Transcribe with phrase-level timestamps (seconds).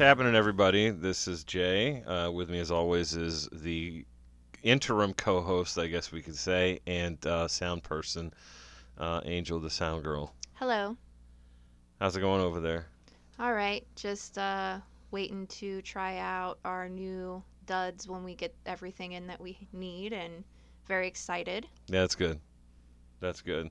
[0.00, 0.88] happening, everybody?
[0.88, 2.02] This is Jay.
[2.04, 4.06] Uh, with me, as always, is the
[4.62, 8.32] interim co-host, I guess we could say, and uh, sound person,
[8.96, 10.34] uh, Angel, the sound girl.
[10.54, 10.96] Hello.
[12.00, 12.86] How's it going over there?
[13.38, 13.86] All right.
[13.94, 14.78] Just uh,
[15.10, 20.14] waiting to try out our new duds when we get everything in that we need,
[20.14, 20.44] and
[20.86, 21.66] very excited.
[21.88, 22.40] Yeah, that's good.
[23.20, 23.68] That's good.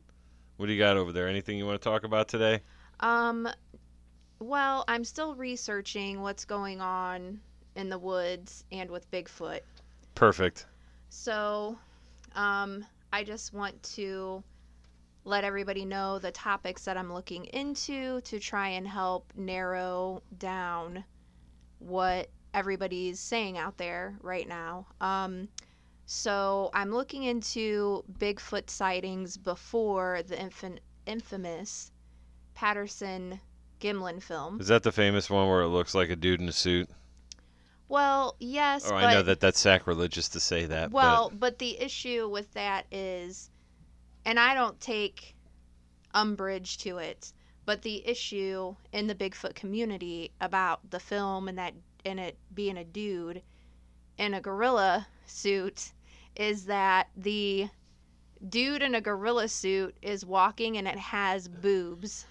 [0.57, 1.27] What do you got over there?
[1.27, 2.62] Anything you want to talk about today?
[2.99, 3.49] Um,
[4.39, 7.41] well, I'm still researching what's going on
[7.75, 9.59] in the woods and with Bigfoot.
[10.15, 10.65] Perfect.
[11.09, 11.77] So,
[12.35, 14.43] um, I just want to
[15.26, 21.03] let everybody know the topics that I'm looking into to try and help narrow down
[21.79, 24.87] what everybody's saying out there right now.
[25.01, 25.49] Um,
[26.05, 31.91] so, I'm looking into Bigfoot sightings before the infin- infamous
[32.55, 33.40] Patterson
[33.80, 34.60] Gimlin film.
[34.60, 36.90] Is that the famous one where it looks like a dude in a suit?
[37.88, 40.91] Well, yes, but Oh, I know that that's sacrilegious to say that.
[40.91, 43.49] Well, but the issue with that is,
[44.26, 45.36] and I don't take
[46.13, 47.34] umbrage to it,
[47.66, 51.74] but the issue in the Bigfoot community about the film and that
[52.05, 53.41] and it being a dude
[54.18, 55.91] in a gorilla suit
[56.36, 57.70] is that the
[58.48, 62.26] dude in a gorilla suit is walking and it has boobs.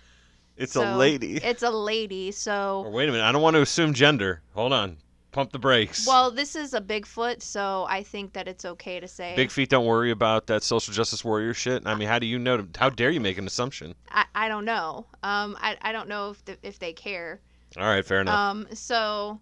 [0.59, 1.37] It's so a lady.
[1.43, 4.43] It's a lady, so Or wait a minute, I don't want to assume gender.
[4.55, 4.99] Hold on.
[5.31, 6.07] Pump the brakes.
[6.07, 9.69] well, this is a Bigfoot, so I think that it's okay to say Big feet
[9.69, 11.83] don't worry about that social justice warrior shit.
[11.87, 12.67] I mean, how do you know?
[12.77, 13.95] How dare you make an assumption?
[14.11, 15.07] I, I don't know.
[15.23, 17.41] Um, I, I don't know if the, if they care.
[17.77, 18.35] All right, fair enough.
[18.35, 19.39] Um, so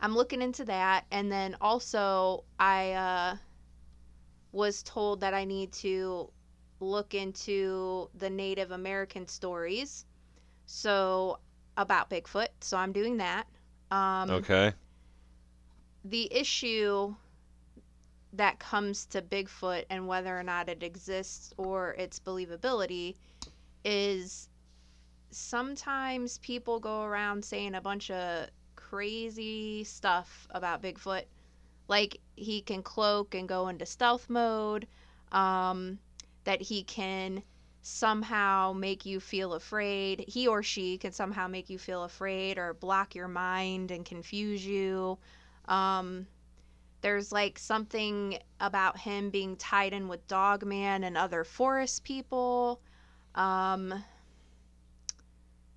[0.00, 3.36] I'm looking into that, and then also I uh,
[4.52, 6.30] was told that I need to
[6.78, 10.06] look into the Native American stories,
[10.66, 11.38] so
[11.76, 12.48] about Bigfoot.
[12.60, 13.46] So I'm doing that.
[13.90, 14.72] Um, okay.
[16.04, 17.14] the issue
[18.32, 23.14] that comes to Bigfoot and whether or not it exists or its believability
[23.84, 24.48] is
[25.30, 31.24] sometimes people go around saying a bunch of crazy stuff about Bigfoot.
[31.86, 34.86] Like he can cloak and go into stealth mode,
[35.32, 35.98] um,
[36.44, 37.42] that he can
[37.86, 40.24] somehow make you feel afraid.
[40.26, 44.64] He or she can somehow make you feel afraid or block your mind and confuse
[44.66, 45.18] you.
[45.68, 46.26] Um,
[47.02, 52.80] there's like something about him being tied in with Dogman and other forest people.
[53.34, 54.02] Um,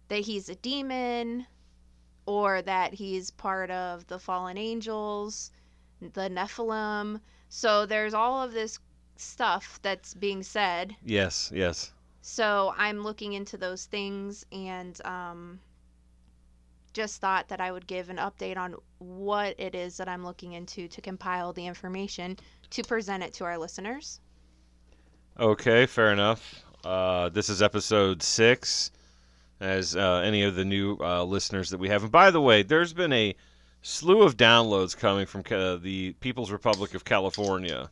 [0.08, 1.46] that he's a demon,
[2.26, 5.52] or that he's part of the fallen angels,
[6.00, 7.20] the Nephilim.
[7.50, 8.80] So there's all of this
[9.18, 10.96] stuff that's being said.
[11.04, 11.52] Yes.
[11.54, 11.92] Yes.
[12.28, 15.62] So I'm looking into those things and um,
[16.92, 20.52] just thought that I would give an update on what it is that I'm looking
[20.52, 22.36] into to compile the information
[22.72, 24.20] to present it to our listeners.
[25.40, 25.86] Okay.
[25.86, 26.66] Fair enough.
[26.84, 28.92] Uh, this is episode six.
[29.62, 32.62] As uh, any of the new uh, listeners that we have, and by the way,
[32.62, 33.36] there's been a
[33.82, 35.44] slew of downloads coming from
[35.82, 37.90] the People's Republic of California.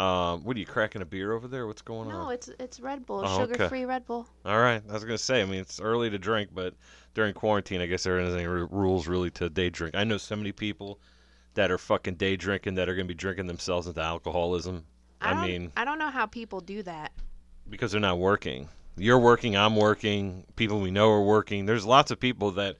[0.00, 1.66] Um, what are you cracking a beer over there?
[1.66, 2.14] What's going on?
[2.24, 4.26] No, it's it's Red Bull, Oh, sugar-free Red Bull.
[4.46, 5.42] All right, I was gonna say.
[5.42, 6.74] I mean, it's early to drink, but
[7.12, 9.94] during quarantine, I guess there isn't any r- rules really to day drink.
[9.94, 10.98] I know so many people
[11.54, 14.86] that are fucking day drinking that are gonna be drinking themselves into alcoholism.
[15.20, 17.12] I, don't, mean, I don't know how people do that.
[17.68, 18.68] because they're not working.
[18.96, 19.54] You're working.
[19.56, 20.44] I'm working.
[20.56, 21.66] People we know are working.
[21.66, 22.76] There's lots of people that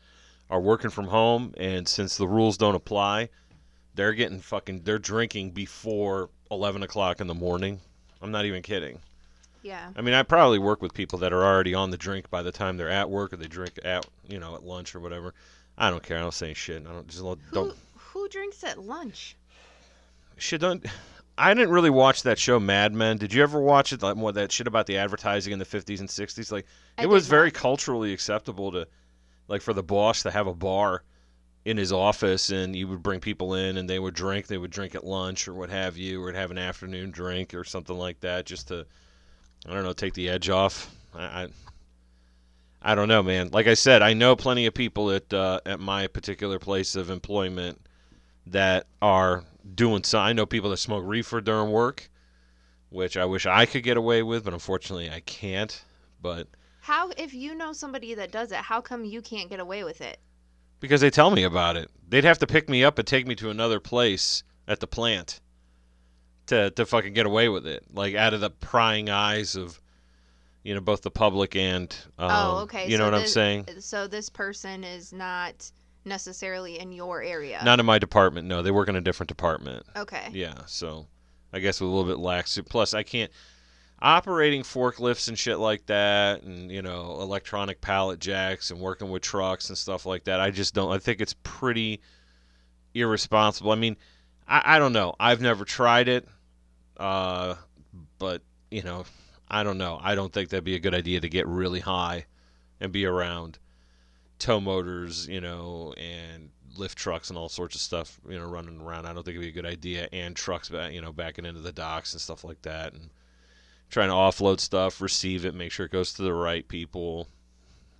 [0.49, 3.29] are working from home, and since the rules don't apply,
[3.95, 4.83] they're getting fucking.
[4.85, 7.81] They're drinking before 11 o'clock in the morning.
[8.23, 8.99] I'm not even kidding.
[9.63, 9.91] Yeah.
[9.95, 12.53] I mean, I probably work with people that are already on the drink by the
[12.53, 15.35] time they're at work or they drink at, you know, at lunch or whatever.
[15.77, 16.19] I don't care.
[16.19, 16.85] I don't say shit.
[16.87, 19.37] I don't just Who don't who drinks at lunch?
[20.37, 20.61] shit.
[20.61, 20.85] Don't.
[21.39, 23.17] I didn't really watch that show Mad Men.
[23.17, 24.03] Did you ever watch it?
[24.03, 26.53] Like more that shit about the advertising in the 50s and 60s.
[26.53, 26.67] Like
[26.99, 27.55] I it was very not.
[27.55, 28.87] culturally acceptable to,
[29.49, 31.03] like, for the boss to have a bar
[31.65, 34.47] in his office and you would bring people in and they would drink.
[34.47, 37.65] They would drink at lunch or what have you, or have an afternoon drink or
[37.65, 38.87] something like that, just to,
[39.69, 40.95] I don't know, take the edge off.
[41.15, 41.49] I, I,
[42.83, 43.51] I don't know, man.
[43.53, 47.11] Like I said, I know plenty of people at uh, at my particular place of
[47.11, 47.79] employment
[48.47, 50.19] that are doing so.
[50.19, 52.09] I know people that smoke reefer during work,
[52.89, 55.85] which I wish I could get away with, but unfortunately I can't.
[56.23, 56.49] But
[56.81, 60.01] How if you know somebody that does it, how come you can't get away with
[60.01, 60.19] it?
[60.81, 63.35] Because they tell me about it, they'd have to pick me up and take me
[63.37, 65.41] to another place at the plant
[66.47, 69.81] to to fucking get away with it, like out of the prying eyes of
[70.63, 72.89] you know both the public and um, oh, okay.
[72.89, 73.67] you know so what I'm saying?
[73.79, 75.71] So this person is not
[76.05, 77.61] necessarily in your area.
[77.65, 78.49] Not in my department.
[78.49, 79.85] No, they work in a different department.
[79.97, 80.29] Okay.
[80.33, 81.07] Yeah, so
[81.53, 82.59] I guess with a little bit lax.
[82.69, 83.31] Plus, I can't
[84.03, 89.23] operating forklifts and shit like that, and you know, electronic pallet jacks and working with
[89.23, 90.41] trucks and stuff like that.
[90.41, 90.93] I just don't.
[90.93, 92.01] I think it's pretty
[92.95, 93.73] irresponsible.
[93.73, 93.97] I mean,
[94.49, 95.15] I, I don't know.
[95.21, 96.27] I've never tried it,
[96.97, 97.57] uh,
[98.19, 99.05] but you know,
[99.49, 99.99] I don't know.
[100.03, 102.27] I don't think that'd be a good idea to get really high
[102.81, 103.59] and be around
[104.39, 108.81] tow motors, you know, and lift trucks and all sorts of stuff, you know, running
[108.81, 109.07] around.
[109.07, 110.09] I don't think it'd be a good idea.
[110.13, 113.11] And trucks, you know, backing into the docks and stuff like that, and
[113.91, 117.29] trying to offload stuff, receive it, make sure it goes to the right people.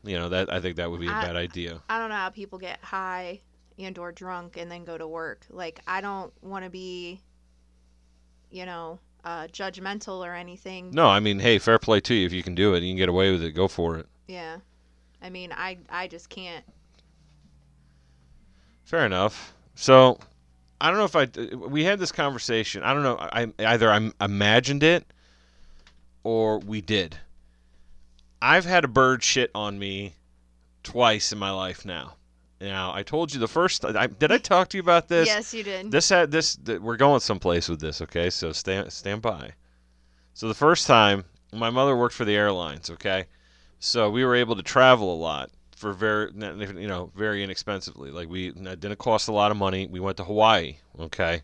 [0.03, 1.83] You know, that I think that would be a I- bad idea.
[1.89, 3.41] I don't know how people get high
[3.79, 5.45] and or drunk and then go to work.
[5.51, 7.21] Like I don't want to be,
[8.51, 10.91] you know, uh, judgmental or anything.
[10.93, 12.25] No, I mean, hey, fair play to you.
[12.25, 13.53] If you can do it, you can get away with it.
[13.53, 14.07] Go for it.
[14.27, 14.59] Yeah.
[15.23, 16.65] I mean, I I just can't.
[18.85, 19.55] Fair enough.
[19.75, 20.19] So,
[20.81, 22.83] I don't know if I we had this conversation.
[22.83, 23.17] I don't know.
[23.21, 25.05] I either I imagined it
[26.23, 27.19] or we did.
[28.43, 30.15] I've had a bird shit on me
[30.83, 32.15] twice in my life now.
[32.61, 35.27] Now, I told you the first I, did I talk to you about this?
[35.27, 35.91] yes, you did.
[35.91, 38.29] This had this th- we're going someplace with this, okay?
[38.29, 39.53] So stand stand by.
[40.35, 43.27] So the first time my mother worked for the airlines, okay?
[43.79, 48.11] So we were able to travel a lot for very you know, very inexpensively.
[48.11, 49.87] Like we didn't cost a lot of money.
[49.87, 51.43] We went to Hawaii, okay?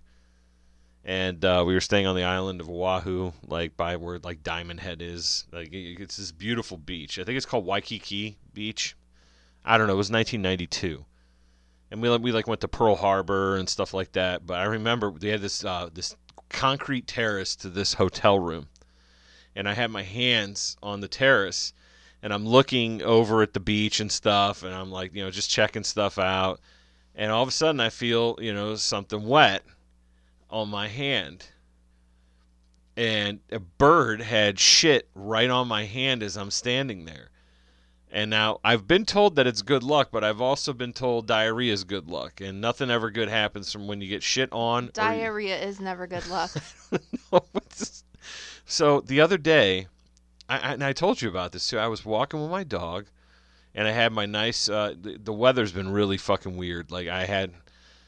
[1.07, 4.81] And uh, we were staying on the island of Oahu, like by where like Diamond
[4.81, 5.47] Head is.
[5.53, 7.19] Like it's this beautiful beach.
[7.19, 8.97] I think it's called Waikiki Beach.
[9.65, 9.95] I don't know.
[9.95, 11.07] It was 1992
[11.91, 14.47] and we we like went to Pearl Harbor and stuff like that.
[14.47, 16.17] But I remember they had this uh, this
[16.49, 18.69] concrete terrace to this hotel room,
[19.55, 21.73] and I had my hands on the terrace,
[22.23, 25.51] and I'm looking over at the beach and stuff, and I'm like you know just
[25.51, 26.61] checking stuff out,
[27.15, 29.63] and all of a sudden I feel you know something wet
[30.51, 31.49] on my hand.
[32.97, 37.31] And a bird had shit right on my hand as I'm standing there.
[38.11, 41.73] And now I've been told that it's good luck, but I've also been told diarrhea
[41.73, 44.85] is good luck, and nothing ever good happens from when you get shit on.
[44.85, 46.51] or you- Diarrhea is never good luck.
[48.65, 49.89] so the other day,
[50.49, 51.79] I, I, and I told you about this too.
[51.79, 53.07] I was walking with my dog,
[53.75, 54.69] and I had my nice.
[54.69, 56.91] Uh, the, the weather's been really fucking weird.
[56.91, 57.53] Like I had.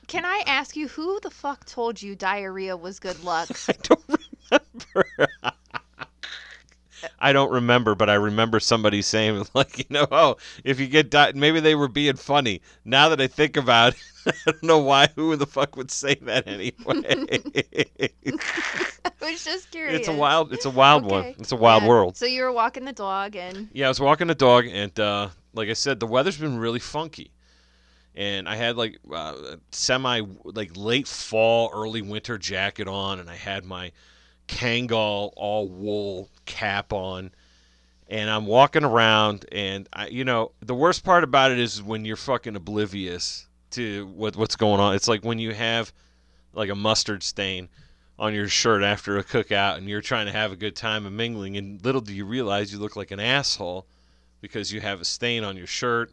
[0.09, 3.49] Can I ask you who the fuck told you diarrhea was good luck?
[3.69, 4.05] I don't
[4.51, 5.29] remember.
[7.21, 11.11] I don't remember, but I remember somebody saying, like, you know, oh, if you get
[11.11, 12.61] di- maybe they were being funny.
[12.85, 15.09] Now that I think about it, I don't know why.
[15.15, 16.73] Who the fuck would say that anyway?
[19.05, 19.99] I was just curious.
[19.99, 21.35] it's a wild, it's a wild one.
[21.39, 21.89] It's a wild Yeah.
[21.89, 22.17] world.
[22.17, 25.29] So you were walking the dog and Yeah, I was walking the dog, and uh,
[25.55, 27.31] like I said, the weather's been really funky.
[28.15, 33.37] And I had like uh, semi, like late fall, early winter jacket on, and I
[33.37, 33.93] had my
[34.49, 37.31] Kangol all wool cap on,
[38.09, 42.05] and I'm walking around, and I, you know, the worst part about it is when
[42.05, 44.95] you're fucking oblivious to what what's going on.
[44.95, 45.93] It's like when you have
[46.55, 47.69] like a mustard stain
[48.19, 51.17] on your shirt after a cookout, and you're trying to have a good time and
[51.17, 53.87] mingling, and little do you realize you look like an asshole
[54.41, 56.11] because you have a stain on your shirt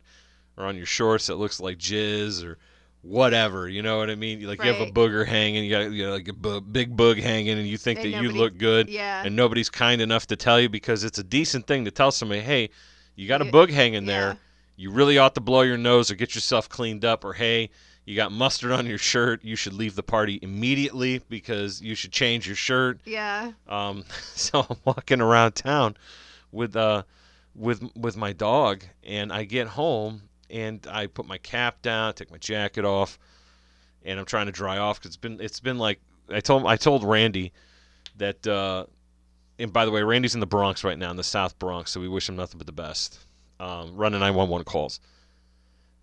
[0.57, 2.57] or on your shorts that looks like jizz or
[3.01, 3.67] whatever.
[3.69, 4.41] You know what I mean?
[4.47, 7.19] Like you have a booger hanging, you got you know, like a bu- big boog
[7.21, 9.24] hanging, and you think And that you look good, yeah.
[9.25, 12.41] and nobody's kind enough to tell you because it's a decent thing to tell somebody,
[12.41, 12.69] hey,
[13.15, 14.29] you got a boog hanging there.
[14.29, 14.35] yeah.
[14.77, 17.69] You really ought to blow your nose or get yourself cleaned up, or hey,
[18.03, 19.41] you got mustard on your shirt.
[19.43, 23.00] You should leave the party immediately because you should change your shirt.
[23.05, 23.51] yeah.
[23.69, 25.95] Um, so I'm walking around town
[26.51, 27.03] with uh
[27.55, 32.31] with with my dog, and I get home and I put my cap down, take
[32.31, 33.19] my jacket off,
[34.03, 35.99] and I'm trying to dry off because it's been it's been like
[36.29, 37.53] I told I told Randy
[38.17, 38.45] that.
[38.45, 38.85] Uh,
[39.57, 42.01] and by the way, Randy's in the Bronx right now, in the South Bronx, so
[42.01, 43.25] we wish him nothing but the best.
[43.57, 44.99] Um, running 911 calls.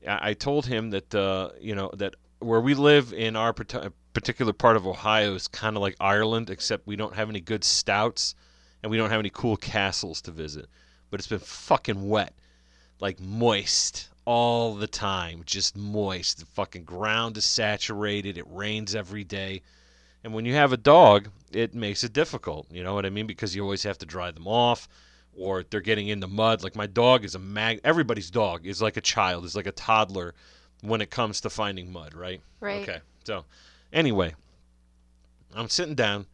[0.09, 4.53] I, I told him that uh, you know that where we live in our particular
[4.53, 8.35] part of Ohio is kind of like Ireland, except we don't have any good stouts
[8.83, 10.67] and we don't have any cool castles to visit.
[11.11, 12.35] But it's been fucking wet,
[13.01, 16.39] like moist all the time, just moist.
[16.39, 18.39] The fucking ground is saturated.
[18.39, 19.63] It rains every day.
[20.25, 22.67] And when you have a dog, it makes it difficult.
[22.71, 23.27] You know what I mean?
[23.27, 24.89] Because you always have to dry them off,
[25.37, 26.63] or they're getting in the mud.
[26.63, 27.81] Like my dog is a mag.
[27.83, 30.35] Everybody's dog is like a child, is like a toddler
[30.83, 32.41] when it comes to finding mud, right?
[32.61, 32.83] Right.
[32.83, 32.99] Okay.
[33.25, 33.45] So,
[33.93, 34.35] anyway,
[35.55, 36.27] I'm sitting down,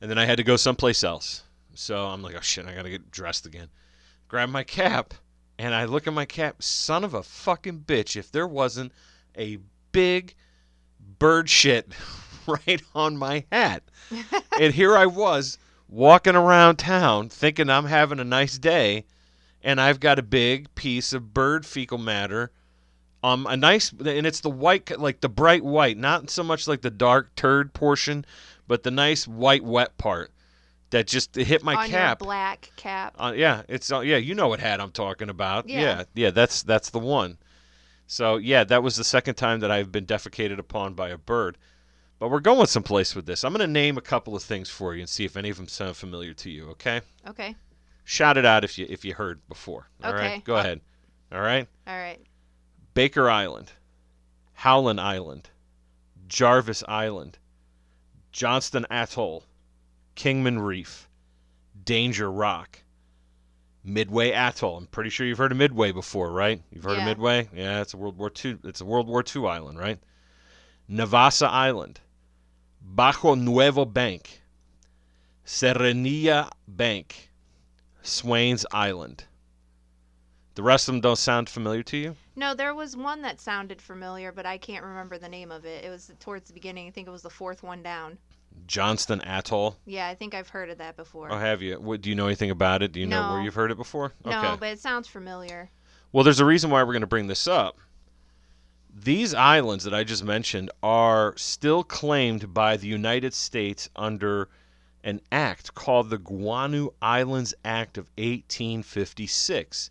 [0.00, 1.42] and then I had to go someplace else.
[1.74, 3.68] So I'm like, oh shit, I gotta get dressed again.
[4.28, 5.14] Grab my cap,
[5.60, 6.62] and I look at my cap.
[6.62, 8.16] Son of a fucking bitch!
[8.16, 8.92] If there wasn't
[9.36, 9.58] a
[9.92, 10.34] big
[11.18, 11.92] bird shit
[12.46, 13.82] right on my hat.
[14.58, 19.04] and here I was walking around town thinking I'm having a nice day,
[19.62, 22.52] and I've got a big piece of bird fecal matter.
[23.22, 26.80] Um, a nice, and it's the white, like the bright white, not so much like
[26.80, 28.24] the dark turd portion,
[28.66, 30.32] but the nice white wet part
[30.90, 32.20] that just hit my on cap.
[32.20, 33.14] your black cap.
[33.18, 35.68] Uh, yeah, it's uh, yeah, you know what hat I'm talking about.
[35.68, 35.80] Yeah.
[35.80, 37.38] yeah, yeah, that's that's the one.
[38.06, 41.56] So yeah, that was the second time that I've been defecated upon by a bird.
[42.18, 43.44] But we're going someplace with this.
[43.44, 45.56] I'm going to name a couple of things for you and see if any of
[45.56, 46.68] them sound familiar to you.
[46.70, 47.00] Okay?
[47.26, 47.56] Okay.
[48.04, 49.88] Shout it out if you if you heard before.
[50.04, 50.42] All right, Okay.
[50.44, 50.80] go ahead.
[51.32, 51.66] All right.
[51.86, 52.20] All right.
[52.92, 53.72] Baker Island,
[54.52, 55.48] Howland Island,
[56.26, 57.38] Jarvis Island,
[58.32, 59.44] Johnston Atoll,
[60.20, 61.08] Kingman Reef,
[61.82, 62.82] Danger Rock,
[63.82, 64.76] Midway Atoll.
[64.76, 66.60] I'm pretty sure you've heard of Midway before, right?
[66.70, 67.48] You've heard of Midway?
[67.54, 68.58] Yeah, it's a World War II.
[68.64, 69.98] It's a World War II island, right?
[70.90, 72.00] Navassa Island,
[72.94, 74.42] Bajo Nuevo Bank,
[75.46, 77.30] Serranilla Bank,
[78.02, 79.24] Swains Island.
[80.54, 82.16] The rest of them don't sound familiar to you?
[82.36, 85.82] No, there was one that sounded familiar, but I can't remember the name of it.
[85.82, 86.88] It was towards the beginning.
[86.88, 88.18] I think it was the fourth one down.
[88.66, 89.76] Johnston Atoll.
[89.84, 91.30] Yeah, I think I've heard of that before.
[91.30, 91.80] Oh, have you?
[91.80, 92.92] What, do you know anything about it?
[92.92, 94.12] Do you know where you've heard it before?
[94.24, 95.70] No, but it sounds familiar.
[96.12, 97.78] Well, there's a reason why we're going to bring this up.
[98.92, 104.48] These islands that I just mentioned are still claimed by the United States under
[105.02, 109.90] an act called the Guano Islands Act of 1856.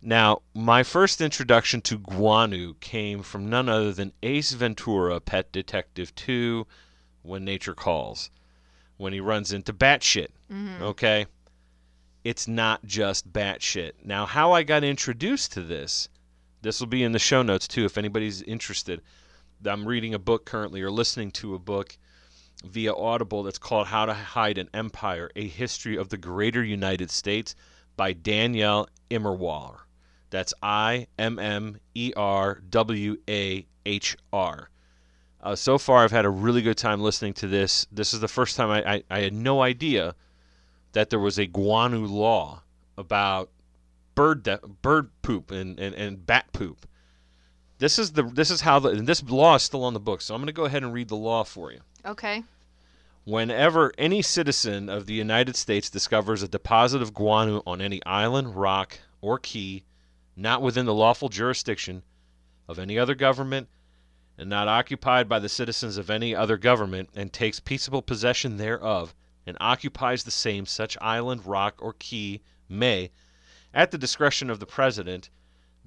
[0.00, 6.14] Now, my first introduction to Guano came from none other than Ace Ventura, Pet Detective
[6.14, 6.66] 2,
[7.22, 8.30] When Nature Calls,
[8.96, 10.28] when he runs into batshit.
[10.50, 11.26] hmm Okay?
[12.24, 13.92] It's not just batshit.
[14.04, 16.08] Now, how I got introduced to this,
[16.62, 19.00] this will be in the show notes too if anybody's interested.
[19.64, 21.96] I'm reading a book currently or listening to a book
[22.64, 27.10] via Audible that's called How to Hide an Empire A History of the Greater United
[27.10, 27.54] States
[27.96, 29.78] by Daniel Immerwahr.
[30.30, 34.70] That's I M M E R W A H R.
[35.40, 37.86] Uh, so far, I've had a really good time listening to this.
[37.92, 40.14] This is the first time I, I, I had no idea
[40.92, 42.62] that there was a guano law
[42.96, 43.50] about
[44.14, 46.86] bird de- bird poop and, and, and bat poop.
[47.78, 50.24] This is the this is how the this law is still on the books.
[50.24, 51.80] So I'm going to go ahead and read the law for you.
[52.04, 52.42] Okay.
[53.24, 58.56] Whenever any citizen of the United States discovers a deposit of guano on any island,
[58.56, 59.84] rock, or key
[60.34, 62.02] not within the lawful jurisdiction
[62.68, 63.68] of any other government
[64.38, 69.14] and not occupied by the citizens of any other government, and takes peaceable possession thereof,
[69.44, 73.10] and occupies the same such island, rock, or key, may,
[73.74, 75.28] at the discretion of the President,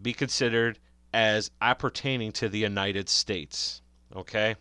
[0.02, 0.80] be considered
[1.14, 3.82] as appertaining to the United States.
[4.16, 4.56] Okay?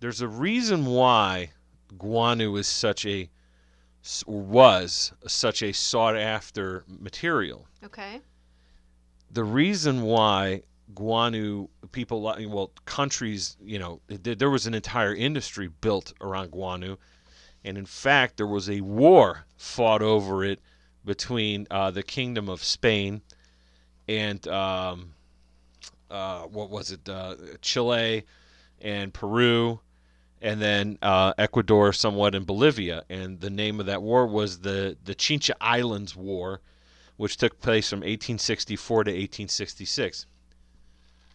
[0.00, 1.50] There's a reason why
[1.96, 3.30] guano is such a
[4.26, 7.66] or was such a sought after material.
[7.82, 8.20] Okay.
[9.30, 10.62] The reason why
[10.94, 16.98] guano people well countries you know th- there was an entire industry built around guano
[17.64, 20.60] and in fact there was a war fought over it
[21.04, 23.20] between uh, the kingdom of spain
[24.08, 25.14] and um,
[26.10, 28.24] uh, what was it uh, chile
[28.80, 29.80] and peru
[30.44, 33.02] and then uh, ecuador somewhat and bolivia.
[33.08, 36.60] And the name of that war was the the chincha islands war
[37.16, 40.26] which took place from 1864 to 1866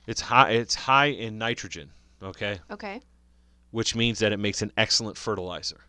[0.10, 0.50] it's high.
[0.52, 1.92] It's high in nitrogen.
[2.22, 3.02] Okay, Okay.
[3.72, 5.82] which means that it makes an excellent fertilizer.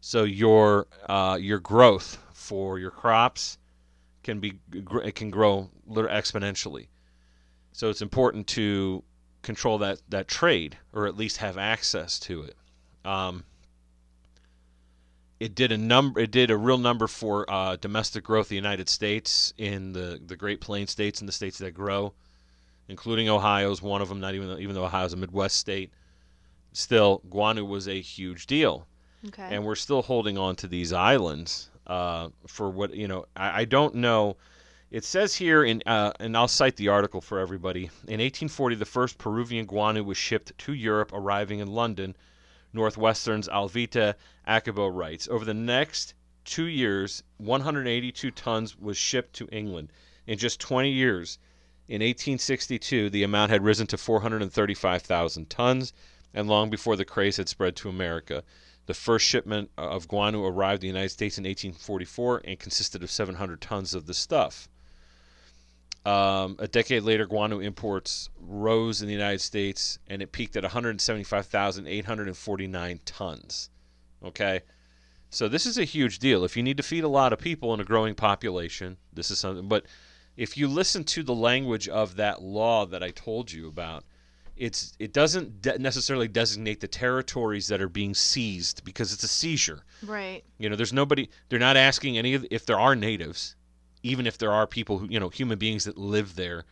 [0.00, 3.58] So your uh, your growth for your crops
[4.22, 6.86] can be it can grow exponentially.
[7.72, 9.02] So it's important to
[9.42, 12.56] control that that trade or at least have access to it.
[13.04, 13.44] Um,
[15.40, 16.20] it did a number.
[16.20, 18.46] It did a real number for uh, domestic growth.
[18.46, 22.14] of The United States in the the Great Plains states and the states that grow
[22.88, 24.20] including Ohio is one of them.
[24.20, 25.90] Not even though, even though Ohio's a Midwest state,
[26.72, 28.86] still guano was a huge deal,
[29.28, 29.48] Okay.
[29.50, 33.26] and we're still holding on to these islands uh, for what you know.
[33.36, 34.36] I, I don't know.
[34.90, 37.84] It says here in, uh, and I'll cite the article for everybody.
[38.06, 42.14] In 1840, the first Peruvian guano was shipped to Europe, arriving in London.
[42.74, 44.14] Northwestern's Alvita
[44.46, 46.12] Akiboh writes, over the next
[46.44, 49.90] two years, 182 tons was shipped to England.
[50.26, 51.38] In just 20 years,
[51.92, 55.92] in 1862, the amount had risen to 435,000 tons,
[56.32, 58.44] and long before the craze had spread to America.
[58.86, 63.10] The first shipment of guano arrived in the United States in 1844 and consisted of
[63.10, 64.70] 700 tons of the stuff.
[66.06, 70.62] Um, a decade later, guano imports rose in the United States and it peaked at
[70.62, 73.68] 175,849 tons.
[74.24, 74.60] Okay?
[75.28, 76.42] So this is a huge deal.
[76.42, 79.38] If you need to feed a lot of people in a growing population, this is
[79.38, 79.68] something.
[79.68, 79.84] But
[80.36, 84.04] if you listen to the language of that law that I told you about,
[84.56, 89.28] it's it doesn't de- necessarily designate the territories that are being seized because it's a
[89.28, 89.82] seizure.
[90.02, 90.44] Right.
[90.58, 91.28] You know, there's nobody.
[91.48, 93.56] They're not asking any of if there are natives,
[94.02, 96.64] even if there are people who you know human beings that live there.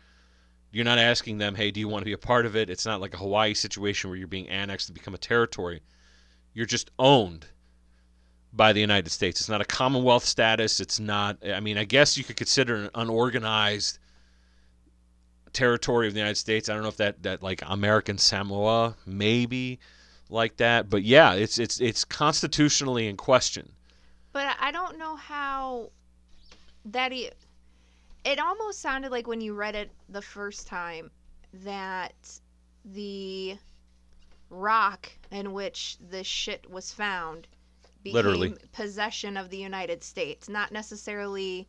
[0.73, 2.71] You're not asking them, hey, do you want to be a part of it?
[2.71, 5.83] It's not like a Hawaii situation where you're being annexed to become a territory.
[6.55, 7.47] You're just owned
[8.53, 9.41] by the United States.
[9.41, 10.81] It's not a Commonwealth status.
[10.81, 11.39] It's not.
[11.47, 13.99] I mean, I guess you could consider an unorganized
[15.53, 16.69] territory of the United States.
[16.69, 19.79] I don't know if that that like American Samoa maybe
[20.29, 23.73] like that, but yeah, it's it's it's constitutionally in question.
[24.33, 25.91] But I- don't know how
[26.85, 27.31] that e-
[28.25, 31.11] it almost sounded like when you read it the first time
[31.65, 32.15] that
[32.85, 33.59] the
[34.49, 37.49] rock in which this shit was found
[38.03, 38.55] became Literally.
[38.73, 41.69] possession of the United States, not necessarily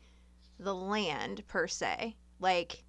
[0.60, 2.16] the land per se.
[2.40, 2.84] Like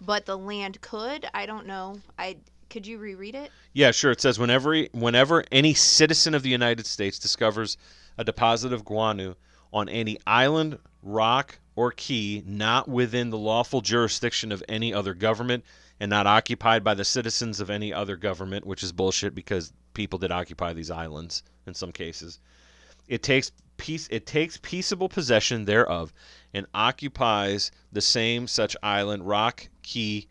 [0.00, 2.00] but the land could, I don't know.
[2.18, 2.36] I
[2.70, 3.50] could you reread it?
[3.72, 4.10] Yeah, sure.
[4.10, 7.76] It says whenever whenever any citizen of the United States discovers
[8.16, 9.36] a deposit of guano
[9.72, 15.64] on any island, rock, or key not within the lawful jurisdiction of any other government
[16.00, 20.18] and not occupied by the citizens of any other government, which is bullshit because people
[20.18, 22.38] did occupy these islands in some cases.
[23.08, 26.12] It takes peace it takes peaceable possession thereof
[26.52, 30.28] and occupies the same such island, rock, key,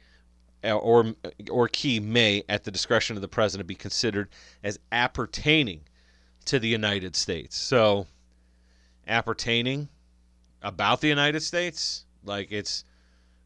[0.63, 1.13] uh, or
[1.49, 4.29] or key may, at the discretion of the president, be considered
[4.63, 5.81] as appertaining
[6.45, 7.55] to the United States.
[7.57, 8.07] So,
[9.07, 9.89] appertaining
[10.61, 12.83] about the United States, like it's,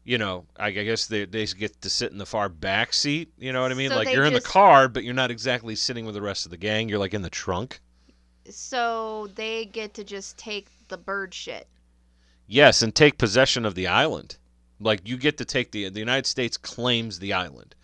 [0.04, 3.32] you know, I guess they they get to sit in the far back seat.
[3.38, 3.90] You know what I mean?
[3.90, 6.50] So like you're in the car, but you're not exactly sitting with the rest of
[6.50, 6.88] the gang.
[6.88, 7.80] You're like in the trunk.
[8.50, 11.68] So they get to just take the bird shit.
[12.46, 14.36] Yes, and take possession of the island.
[14.80, 17.74] Like you get to take the the United States claims the island.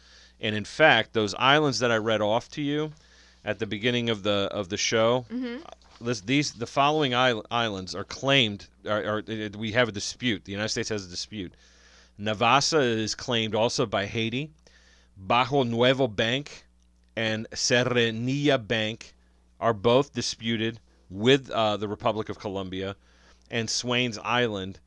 [0.40, 2.92] And in fact, those islands that I read off to you
[3.44, 5.62] at the beginning of the of the show, Mhm.
[6.00, 9.22] this, these the following islands are claimed are, are
[9.56, 10.44] we have a dispute.
[10.44, 11.54] The United States has a dispute.
[12.18, 14.50] Navassa is claimed also by Haiti.
[15.26, 16.64] Bajo Nuevo Bank
[17.16, 19.14] and Serranilla Bank
[19.60, 22.96] are both disputed with uh, the Republic of Colombia,
[23.50, 24.78] and Swains Island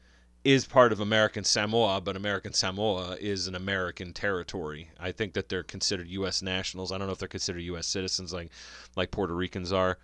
[0.43, 4.89] is part of American Samoa, but American Samoa is an American territory.
[4.99, 6.41] I think that they're considered U.S.
[6.41, 6.91] nationals.
[6.91, 7.85] I don't know if they're considered U.S.
[7.85, 8.49] citizens like
[8.95, 9.97] like Puerto Ricans are.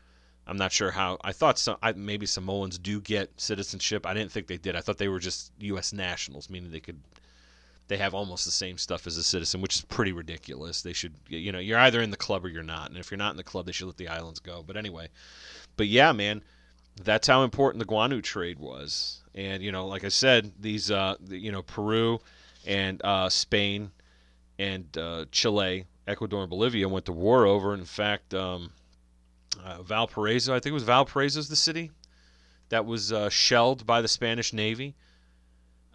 [0.46, 1.18] I'm not sure how.
[1.24, 4.06] I thought some, I, maybe Samoans do get citizenship.
[4.06, 4.76] I didn't think they did.
[4.76, 5.92] I thought they were just U.S.
[5.92, 7.00] nationals, meaning they could
[7.88, 10.82] they have almost the same stuff as a citizen, which is pretty ridiculous.
[10.82, 12.90] They should, you know, you're either in the club or you're not.
[12.90, 14.64] And if you're not in the club, they should let the islands go.
[14.66, 15.08] But anyway,
[15.78, 16.44] but yeah, man,
[17.04, 19.22] that's how important the guano trade was.
[19.34, 22.20] And you know, like I said, these, uh, you know, Peru
[22.66, 23.92] and uh, Spain
[24.60, 27.74] and uh, Chile, Ecuador, and Bolivia went to war over.
[27.74, 28.72] In fact, um,
[29.64, 31.92] uh, Valparaiso, I think it was Valparaiso's the city
[32.70, 34.96] that was uh, shelled by the Spanish Navy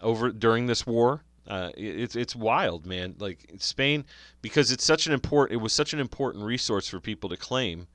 [0.00, 1.22] over during this war.
[1.46, 3.14] Uh, it's it's wild, man.
[3.18, 4.04] Like Spain,
[4.42, 5.58] because it's such an important.
[5.58, 7.88] It was such an important resource for people to claim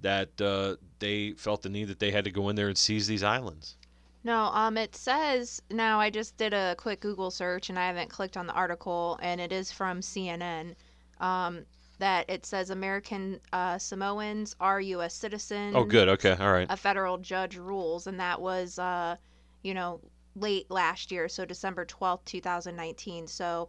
[0.00, 3.06] that uh, they felt the need that they had to go in there and seize
[3.06, 3.76] these islands.
[4.22, 6.00] No, um, it says now.
[6.00, 9.40] I just did a quick Google search and I haven't clicked on the article, and
[9.40, 10.74] it is from CNN.
[11.20, 11.64] Um,
[11.98, 15.14] that it says American uh, Samoans are U.S.
[15.14, 15.74] citizens.
[15.74, 16.08] Oh, good.
[16.08, 16.36] Okay.
[16.38, 16.66] All right.
[16.68, 19.16] A federal judge rules, and that was, uh,
[19.62, 20.00] you know,
[20.36, 23.26] late last year, so December twelfth, two thousand nineteen.
[23.26, 23.68] So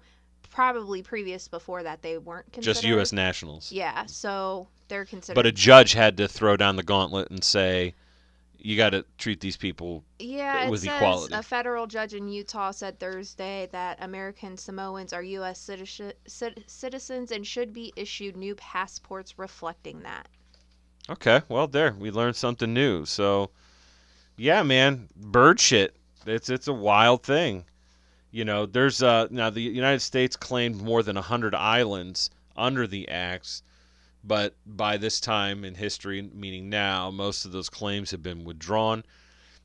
[0.49, 2.73] probably previous before that they weren't considered.
[2.73, 3.11] Just U.S.
[3.11, 3.71] nationals.
[3.71, 5.35] Yeah, so they're considered.
[5.35, 7.95] But a judge had to throw down the gauntlet and say,
[8.57, 11.33] "You got to treat these people." Yeah, it with equality.
[11.33, 15.59] a federal judge in Utah said Thursday that American Samoans are U.S.
[15.59, 20.27] citizen, citizens and should be issued new passports reflecting that.
[21.09, 21.41] Okay.
[21.47, 23.05] Well, there we learned something new.
[23.05, 23.51] So,
[24.35, 25.95] yeah, man, bird shit.
[26.27, 27.65] It's it's a wild thing.
[28.31, 33.07] You know, there's uh now the United States claimed more than hundred islands under the
[33.09, 33.63] acts,
[34.23, 39.03] but by this time in history, meaning now, most of those claims have been withdrawn.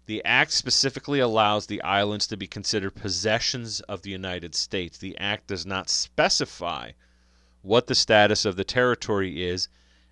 [0.07, 4.99] The act specifically allows the islands to be considered possessions of the United States.
[4.99, 6.93] The act does not specify
[7.63, 9.69] what the status of the territory is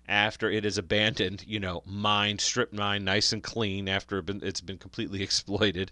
[0.07, 4.77] after it is abandoned, you know, mined, strip mined, nice and clean after it's been
[4.77, 5.91] completely exploited.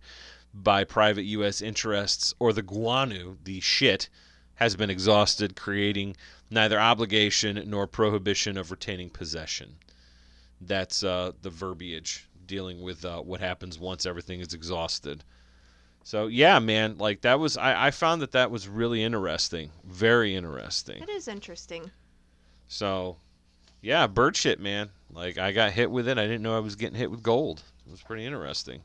[0.54, 1.62] By private U.S.
[1.62, 4.10] interests, or the guano, the shit,
[4.56, 6.16] has been exhausted, creating
[6.50, 9.76] neither obligation nor prohibition of retaining possession.
[10.60, 15.24] That's uh, the verbiage dealing with uh, what happens once everything is exhausted.
[16.04, 20.36] So yeah, man, like that was I, I found that that was really interesting, very
[20.36, 21.02] interesting.
[21.02, 21.92] It is interesting.
[22.68, 23.18] So
[23.82, 24.90] yeah, bird shit, man.
[25.12, 26.18] Like I got hit with it.
[26.18, 27.64] I didn't know I was getting hit with gold.
[27.86, 28.82] It was pretty interesting.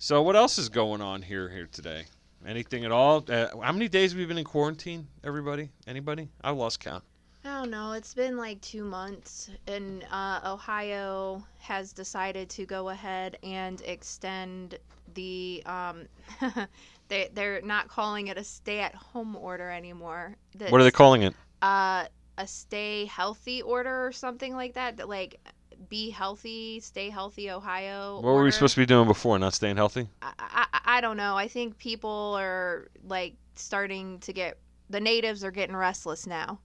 [0.00, 2.04] So what else is going on here here today?
[2.46, 3.24] Anything at all?
[3.28, 5.08] Uh, how many days have we been in quarantine?
[5.24, 5.70] Everybody?
[5.88, 6.28] Anybody?
[6.40, 7.02] I lost count.
[7.44, 7.92] I don't know.
[7.92, 14.78] It's been like two months, and uh, Ohio has decided to go ahead and extend
[15.14, 15.64] the.
[15.66, 16.06] Um,
[17.08, 20.36] they they're not calling it a stay-at-home order anymore.
[20.68, 21.34] what are they calling it?
[21.60, 22.04] Uh,
[22.38, 24.74] a stay healthy order or something like.
[24.74, 25.40] That like
[25.88, 28.16] be healthy, stay healthy, Ohio.
[28.16, 29.38] What were we supposed to be doing before?
[29.38, 30.08] Not staying healthy?
[30.22, 31.36] I, I I don't know.
[31.36, 34.58] I think people are like starting to get
[34.90, 36.58] the natives are getting restless now.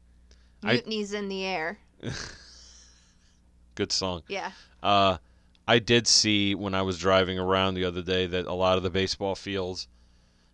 [0.63, 1.80] I- in the air.
[3.76, 4.23] Good song.
[4.28, 4.52] Yeah.
[4.82, 5.17] Uh,
[5.67, 8.84] I did see when I was driving around the other day that a lot of
[8.84, 9.88] the baseball fields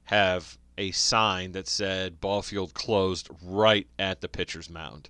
[0.06, 5.10] have a sign that said ball field closed right at the pitcher's mound.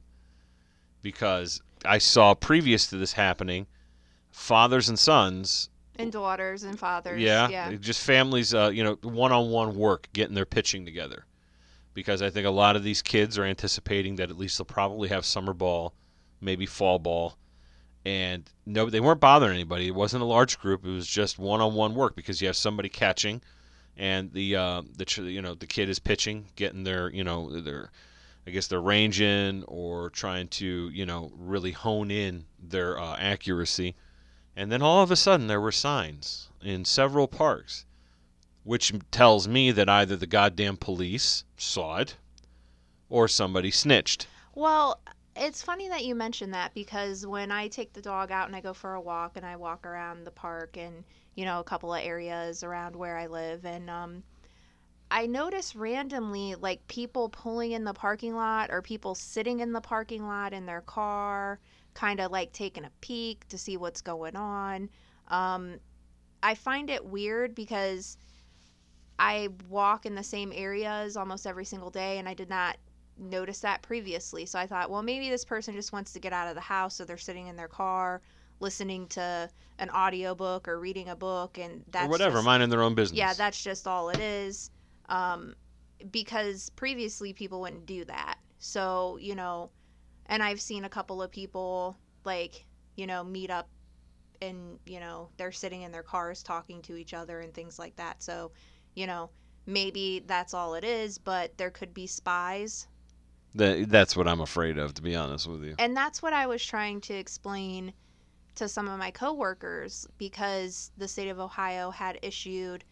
[1.01, 3.67] Because I saw previous to this happening,
[4.31, 7.21] fathers and sons, And daughters and fathers.
[7.21, 7.75] yeah, Yeah.
[7.75, 11.25] just families, uh, you know, one-on-one work getting their pitching together.
[11.93, 15.09] Because I think a lot of these kids are anticipating that at least they'll probably
[15.09, 15.93] have summer ball,
[16.39, 17.37] maybe fall ball,
[18.05, 19.87] and no, they weren't bothering anybody.
[19.87, 20.85] It wasn't a large group.
[20.85, 23.41] It was just one-on-one work because you have somebody catching,
[23.97, 27.91] and the uh, the you know the kid is pitching, getting their you know their
[28.49, 33.95] I guess they're ranging or trying to you know really hone in their uh, accuracy,
[34.55, 37.85] and then all of a sudden there were signs in several parks,
[38.63, 42.17] which tells me that either the goddamn police saw it,
[43.07, 44.25] or somebody snitched.
[44.55, 44.99] Well,
[45.35, 48.61] it's funny that you mentioned that because when I take the dog out and I
[48.61, 51.03] go for a walk and I walk around the park and
[51.35, 54.23] you know a couple of areas around where I live and um
[55.11, 59.81] I notice randomly like people pulling in the parking lot or people sitting in the
[59.81, 61.59] parking lot in their car
[61.93, 64.89] kind of like taking a peek to see what's going on.
[65.27, 65.79] Um
[66.41, 68.17] I find it weird because
[69.17, 72.77] I walk in the same areas almost every single day and I did not
[73.17, 74.45] notice that previously.
[74.45, 76.95] So I thought, well, maybe this person just wants to get out of the house,
[76.95, 78.21] so they're sitting in their car
[78.61, 82.81] listening to an audiobook or reading a book, and that's or whatever, just- minding their
[82.81, 83.17] own business.
[83.17, 84.71] yeah, that's just all it is.
[85.09, 85.55] Um,
[86.11, 88.37] because previously people wouldn't do that.
[88.59, 89.69] So you know,
[90.27, 93.67] and I've seen a couple of people like you know meet up,
[94.41, 97.95] and you know they're sitting in their cars talking to each other and things like
[97.97, 98.23] that.
[98.23, 98.51] So
[98.95, 99.29] you know
[99.65, 102.87] maybe that's all it is, but there could be spies
[103.55, 105.75] That, that's what I'm afraid of, to be honest with you.
[105.79, 107.93] And that's what I was trying to explain
[108.55, 112.83] to some of my coworkers because the state of Ohio had issued.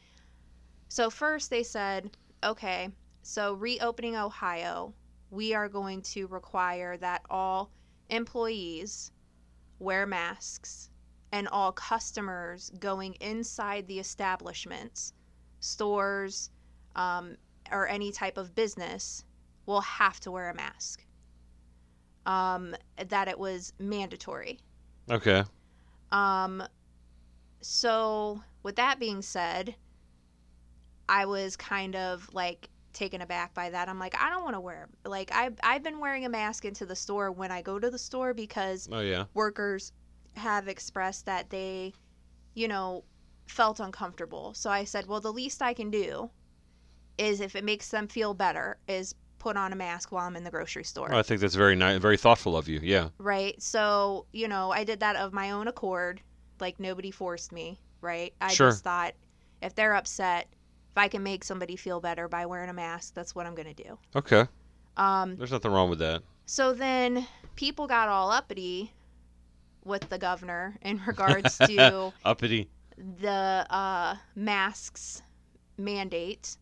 [0.89, 2.89] So, first they said, okay,
[3.21, 4.93] so reopening Ohio,
[5.32, 7.71] we are going to require that all
[8.10, 9.12] employees
[9.80, 10.89] wear masks
[11.32, 15.13] and all customers going inside the establishments,
[15.60, 16.52] stores,
[16.95, 17.36] um,
[17.71, 19.26] or any type of business
[19.65, 21.04] will have to wear a mask
[22.26, 22.76] um,
[23.08, 24.60] that it was mandatory.
[25.10, 25.43] Okay.
[26.12, 26.63] Um,
[27.62, 29.76] so, with that being said,
[31.10, 33.89] I was kind of like taken aback by that.
[33.89, 36.86] I'm like, I don't want to wear like I I've been wearing a mask into
[36.86, 39.26] the store when I go to the store because Oh yeah.
[39.34, 39.91] workers
[40.36, 41.93] have expressed that they,
[42.54, 43.04] you know,
[43.48, 44.54] felt uncomfortable.
[44.54, 46.30] So I said, well, the least I can do
[47.17, 50.43] is if it makes them feel better is put on a mask while I'm in
[50.43, 51.10] the grocery store.
[51.10, 52.80] Well, I think that's very nice, very thoughtful of you.
[52.84, 53.10] Yeah.
[53.20, 53.60] right?
[53.62, 56.22] So, you know, I did that of my own accord.
[56.60, 58.34] Like nobody forced me, right?
[58.41, 58.70] I Sure.
[58.72, 59.13] just thought
[59.62, 60.48] if they're upset,
[60.98, 63.72] if I can make somebody feel better by wearing a mask, that's what I'm going
[63.72, 64.00] to do.
[64.16, 64.46] Okay.
[64.98, 66.24] Um, There's nothing wrong with that.
[66.48, 68.92] so then people got all uppity
[69.86, 72.68] with the governor in regards to Uppity.
[72.98, 75.22] the uh, masks
[75.78, 76.58] mandate.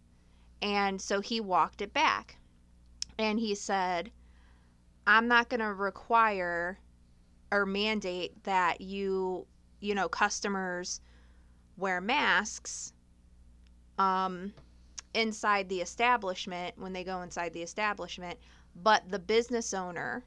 [0.62, 2.36] And so he walked it back.
[3.17, 4.12] And he said,
[5.08, 6.78] I'm not going to require
[7.54, 9.48] or mandate that you,
[9.80, 11.00] you know, customers
[11.78, 12.91] wear masks
[13.97, 14.53] um,
[15.13, 18.39] inside the establishment when they go inside the establishment,
[18.75, 20.23] but the business owner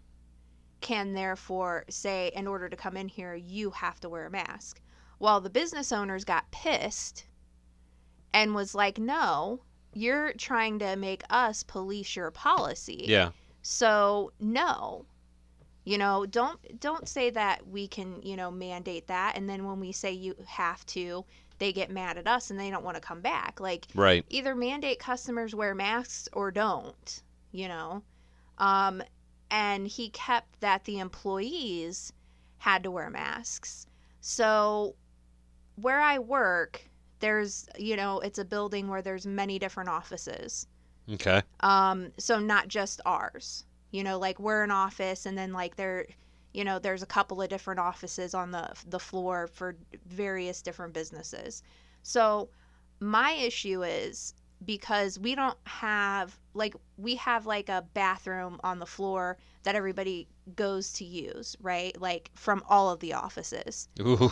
[0.80, 4.80] can therefore say, in order to come in here, you have to wear a mask.
[5.18, 7.26] Well, the business owners got pissed
[8.32, 9.60] and was like, "No,
[9.92, 13.32] you're trying to make us police your policy." Yeah.
[13.62, 15.06] So, no.
[15.84, 19.80] You know, don't don't say that we can, you know, mandate that and then when
[19.80, 21.24] we say you have to,
[21.58, 23.60] they get mad at us and they don't want to come back.
[23.60, 24.24] Like Right.
[24.28, 28.02] either mandate customers wear masks or don't, you know.
[28.58, 29.02] Um,
[29.50, 32.12] and he kept that the employees
[32.58, 33.86] had to wear masks.
[34.20, 34.94] So
[35.76, 36.82] where I work,
[37.20, 40.66] there's, you know, it's a building where there's many different offices.
[41.10, 41.42] Okay.
[41.60, 43.64] Um, so not just ours.
[43.90, 46.06] You know, like we're an office and then like there
[46.52, 50.92] you know, there's a couple of different offices on the the floor for various different
[50.94, 51.62] businesses.
[52.02, 52.50] So
[53.00, 54.34] my issue is
[54.64, 60.28] because we don't have like we have like a bathroom on the floor that everybody
[60.56, 61.98] goes to use, right?
[62.00, 64.30] Like from all of the offices Ooh.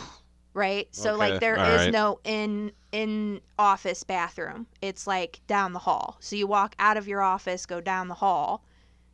[0.53, 0.87] right?
[0.95, 1.93] So Okay, like there is all right.
[1.93, 4.67] no in in office bathroom.
[4.81, 6.17] It's like down the hall.
[6.19, 8.63] So you walk out of your office, go down the hall,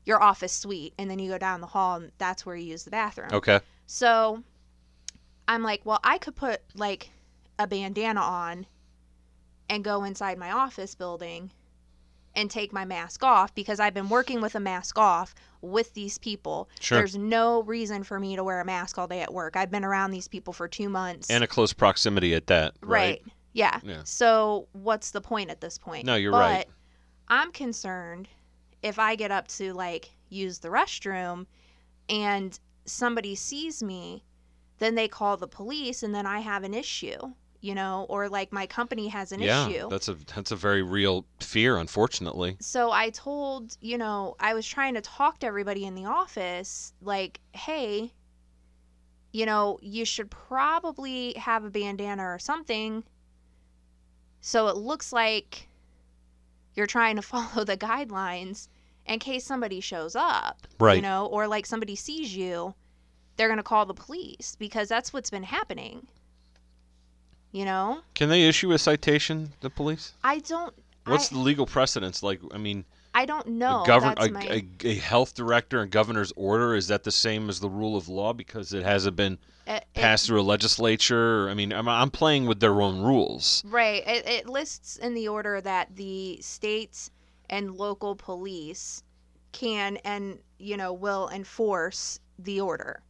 [0.06, 2.84] your office suite, and then you go down the hall and that's where you use
[2.84, 3.30] the bathroom.
[3.32, 3.60] Okay.
[3.86, 4.44] So
[5.48, 7.10] I'm like, well, I could put like
[7.60, 8.66] a bandana on
[9.70, 11.52] and go inside my office building
[12.36, 16.18] and take my mask off because I've been working with a mask off with these
[16.18, 16.68] people.
[16.80, 16.98] Sure.
[16.98, 19.56] There's no reason for me to wear a mask all day at work.
[19.56, 21.30] I've been around these people for 2 months.
[21.30, 22.74] And a close proximity at that.
[22.82, 23.22] Right.
[23.24, 23.34] Right.
[23.54, 23.80] Yeah.
[23.84, 24.02] Yeah.
[24.04, 26.06] So what's the point at this point?
[26.06, 26.66] No, you're but right.
[27.28, 28.28] I'm concerned
[28.84, 31.48] if I get up to like use the restroom
[32.10, 34.24] and somebody sees me,
[34.78, 37.18] then they call the police and then I have an issue,
[37.62, 39.68] you know, or like my company has an yeah.
[39.68, 39.90] issue.
[39.90, 42.58] That's a that's a very real fear, unfortunately.
[42.60, 46.94] So I told, you know, I was trying to talk to everybody in the office
[47.02, 48.14] like, "Hey,
[49.32, 53.04] you know, you should probably have a bandana or something
[54.46, 55.70] so it looks like
[56.76, 58.68] you're trying to follow the guidelines
[59.06, 60.96] in case somebody shows up, Right.
[60.96, 62.74] you know, or like somebody sees you,
[63.36, 66.08] they're going to call the police because that's what's been happening.
[67.52, 68.02] You know?
[68.16, 70.14] Can they issue a citation, the police?
[70.24, 70.74] I don't
[71.06, 72.24] What's I, the legal precedence?
[72.24, 73.84] Like, I mean, I don't know.
[73.84, 77.50] a, govern, a, my- a, a health director and governor's order is that the same
[77.50, 81.48] as the rule of law because it hasn't been it- it- passed through a legislature?
[81.50, 83.64] I mean, I'm, I'm playing with their own rules.
[83.68, 84.02] Right.
[84.08, 87.12] It, it lists in the order that the states
[87.50, 89.04] and local police
[89.52, 93.04] can and, you know, will enforce the order.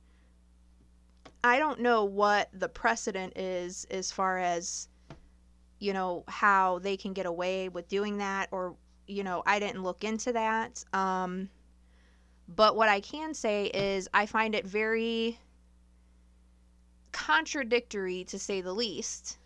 [1.46, 4.88] I don't know what the precedent is as far as,
[5.80, 8.76] you know, how they can get away with doing that or,
[9.14, 10.84] you know, I didn't look into that.
[10.94, 11.50] Um,
[12.48, 15.40] but what I can say is I find it very
[17.12, 19.38] contradictory to say the least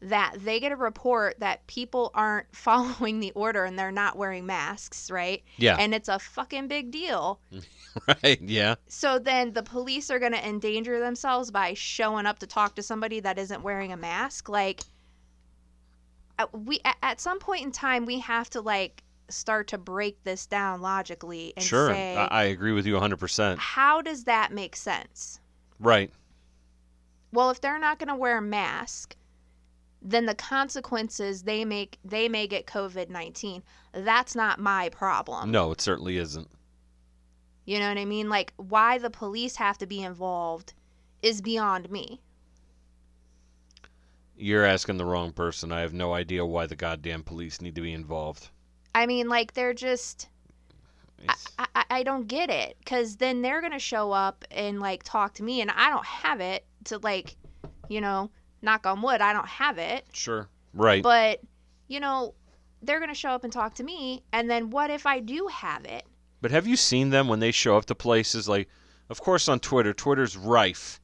[0.00, 4.46] that they get a report that people aren't following the order and they're not wearing
[4.46, 5.42] masks, right?
[5.56, 5.76] Yeah.
[5.78, 7.40] And it's a fucking big deal.
[8.22, 8.40] right.
[8.40, 8.74] Yeah.
[8.86, 12.82] So then the police are going to endanger themselves by showing up to talk to
[12.82, 14.48] somebody that isn't wearing a mask.
[14.48, 14.82] Like,
[16.38, 20.46] Uh, we at, some point in time we have to like start to break this
[20.46, 21.88] down logically and sure.
[21.88, 23.58] say, I, I agree with you 100%.
[23.58, 25.40] how does that make sense?
[25.78, 26.10] Right.
[27.32, 29.16] Well, if they're not going to wear a mask,
[30.02, 33.62] then the consequences they make they may get COVID-19.
[33.92, 35.50] That's not my problem.
[35.50, 36.48] No, it certainly isn't.
[37.64, 38.28] You know what I mean?
[38.28, 40.74] Like why the police have to be involved
[41.22, 42.20] is beyond me.
[44.36, 45.72] You're asking the wrong person.
[45.72, 48.48] I have no idea why the goddamn police need to be involved.
[48.94, 50.28] I mean, like they're just.
[51.26, 55.32] I, I, I, don't get it because then they're gonna show up and like talk
[55.34, 57.36] to me and I don't have it to like,
[57.88, 58.30] you know,
[58.64, 60.04] knock on wood, I don't have it.
[60.12, 60.48] Sure.
[60.72, 61.02] Right.
[61.02, 61.40] But,
[61.86, 62.34] you know,
[62.82, 64.22] they're going to show up and talk to me.
[64.32, 66.04] And then what if I do have it?
[66.40, 68.68] But have you seen them when they show up to places like,
[69.08, 69.92] of course, on Twitter?
[69.92, 71.00] Twitter's rife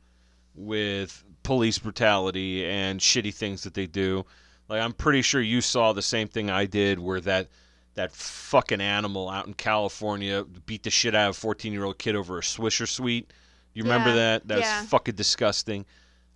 [0.54, 4.24] with police brutality and shitty things that they do.
[4.68, 7.48] Like I'm pretty sure you saw the same thing I did, where that
[7.94, 11.98] that fucking animal out in California beat the shit out of a 14 year old
[11.98, 13.32] kid over a Swisher sweet.
[13.74, 14.46] You remember Yeah, that?
[14.46, 14.80] That yeah.
[14.82, 15.86] was fucking disgusting.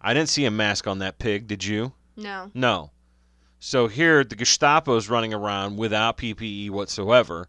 [0.00, 1.46] I didn't see a mask on that pig.
[1.46, 1.92] Did you?
[2.16, 2.50] No.
[2.52, 2.90] No.
[3.60, 7.46] So here, the Gestapo's running around without PPE whatsoever,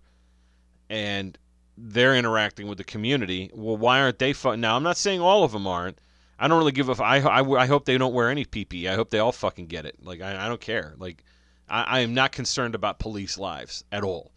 [0.88, 1.36] and
[1.80, 3.50] they're interacting with the community.
[3.56, 4.34] Well, why aren't they?
[4.34, 5.98] Fu- now, I'm not saying all of them aren't.
[6.38, 6.94] I don't really give a.
[6.94, 8.90] F- I, I, I hope they don't wear any PPE.
[8.90, 9.98] I hope they all fucking get it.
[10.04, 10.94] Like I, I don't care.
[10.98, 11.24] Like
[11.70, 14.32] I, I am not concerned about police lives at all.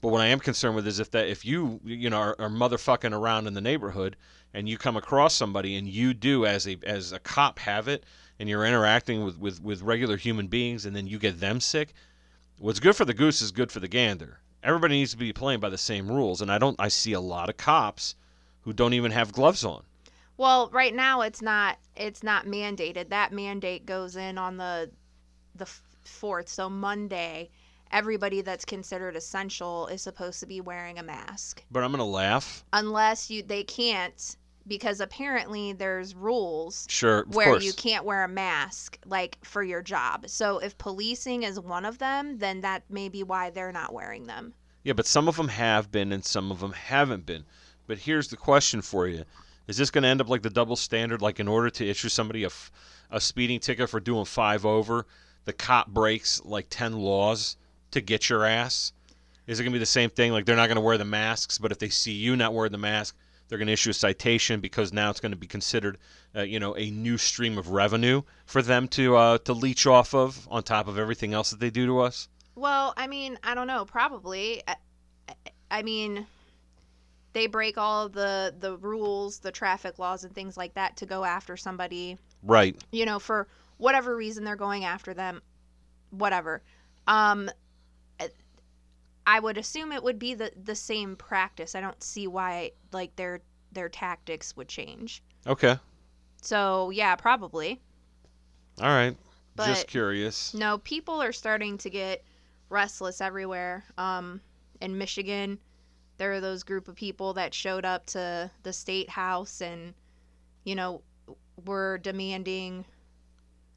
[0.00, 2.48] But what I am concerned with is if that if you you know are, are
[2.48, 4.16] motherfucking around in the neighborhood
[4.54, 8.04] and you come across somebody and you do as a as a cop have it
[8.38, 11.94] and you're interacting with, with, with regular human beings and then you get them sick,
[12.58, 14.40] what's good for the goose is good for the gander.
[14.62, 17.20] Everybody needs to be playing by the same rules, and I don't I see a
[17.20, 18.14] lot of cops
[18.62, 19.84] who don't even have gloves on.
[20.36, 23.08] Well, right now it's not it's not mandated.
[23.10, 24.90] That mandate goes in on the
[25.54, 25.66] the
[26.04, 27.50] fourth, so Monday.
[27.92, 32.64] Everybody that's considered essential is supposed to be wearing a mask, But I'm gonna laugh.
[32.72, 37.64] unless you they can't because apparently there's rules Sure, where course.
[37.64, 40.28] you can't wear a mask like for your job.
[40.28, 44.26] So if policing is one of them, then that may be why they're not wearing
[44.26, 44.52] them.
[44.82, 47.44] Yeah, but some of them have been and some of them haven't been.
[47.86, 49.24] But here's the question for you:
[49.66, 51.22] Is this going to end up like the double standard?
[51.22, 52.70] Like, in order to issue somebody a, f-
[53.10, 55.06] a speeding ticket for doing five over,
[55.44, 57.56] the cop breaks like ten laws
[57.90, 58.92] to get your ass?
[59.46, 60.32] Is it going to be the same thing?
[60.32, 62.72] Like, they're not going to wear the masks, but if they see you not wearing
[62.72, 63.16] the mask,
[63.48, 65.98] they're going to issue a citation because now it's going to be considered,
[66.34, 70.14] uh, you know, a new stream of revenue for them to uh, to leech off
[70.14, 72.28] of on top of everything else that they do to us.
[72.56, 73.84] Well, I mean, I don't know.
[73.84, 74.62] Probably.
[74.66, 74.76] I,
[75.70, 76.26] I mean,
[77.36, 81.22] they break all the the rules, the traffic laws, and things like that to go
[81.22, 82.16] after somebody.
[82.42, 82.82] Right.
[82.92, 83.46] You know, for
[83.76, 85.42] whatever reason they're going after them.
[86.08, 86.62] Whatever.
[87.06, 87.50] Um,
[89.26, 91.74] I would assume it would be the the same practice.
[91.74, 95.22] I don't see why like their their tactics would change.
[95.46, 95.78] Okay.
[96.40, 97.82] So yeah, probably.
[98.80, 99.14] All right.
[99.58, 100.54] Just curious.
[100.54, 102.24] No, people are starting to get
[102.70, 103.84] restless everywhere.
[103.98, 104.40] Um,
[104.80, 105.58] in Michigan,
[106.18, 109.94] there are those group of people that showed up to the state house and,
[110.64, 111.02] you know,
[111.64, 112.84] were demanding.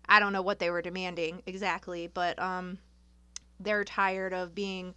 [0.08, 2.80] I don't know what they were demanding exactly, but um,
[3.60, 4.96] they're tired of being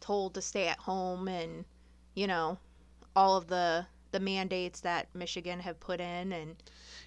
[0.00, 1.64] told to stay at home and,
[2.14, 2.58] you know,
[3.14, 6.56] all of the the mandates that Michigan have put in and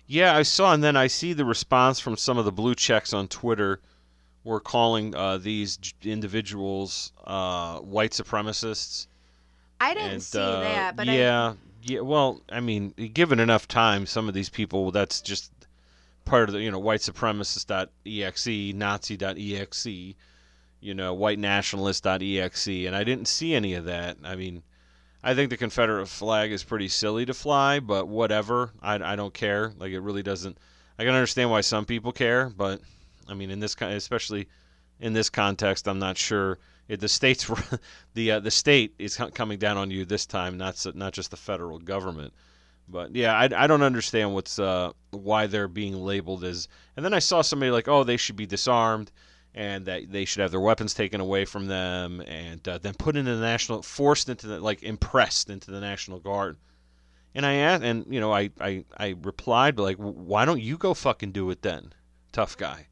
[0.06, 3.14] Yeah, I saw, and then I see the response from some of the blue checks
[3.14, 3.82] on Twitter.
[4.46, 9.08] Were calling uh, these individuals uh, white supremacists.
[9.80, 12.02] I didn't and, see uh, that, but I, yeah, yeah.
[12.02, 15.52] Well, I mean, given enough time, some of these people that's just
[16.26, 20.16] part of the you know white supremacist.exe, Nazi.exe,
[20.82, 24.18] you know white nationalist.exe, and I didn't see any of that.
[24.24, 24.64] I mean,
[25.24, 28.72] I think the Confederate flag is pretty silly to fly, but whatever.
[28.82, 29.74] I, I don't care.
[29.78, 30.58] Like it really doesn't.
[30.98, 32.82] I can understand why some people care, but
[33.28, 34.48] I mean, in this kind, especially
[35.00, 36.58] in this context, I'm not sure.
[36.98, 37.50] The states,
[38.16, 41.38] the uh, the state is coming down on you this time, not not just the
[41.38, 42.34] federal government.
[42.88, 46.68] But yeah, I, I don't understand what's uh, why they're being labeled as.
[46.98, 49.12] And then I saw somebody like, oh, they should be disarmed,
[49.54, 53.16] and that they should have their weapons taken away from them, and uh, then put
[53.16, 56.58] into the national, forced into the like impressed into the National Guard.
[57.36, 60.96] And I asked, and you know, I I, I replied like, why don't you go
[60.96, 61.94] fucking do it then,
[62.32, 62.88] tough guy?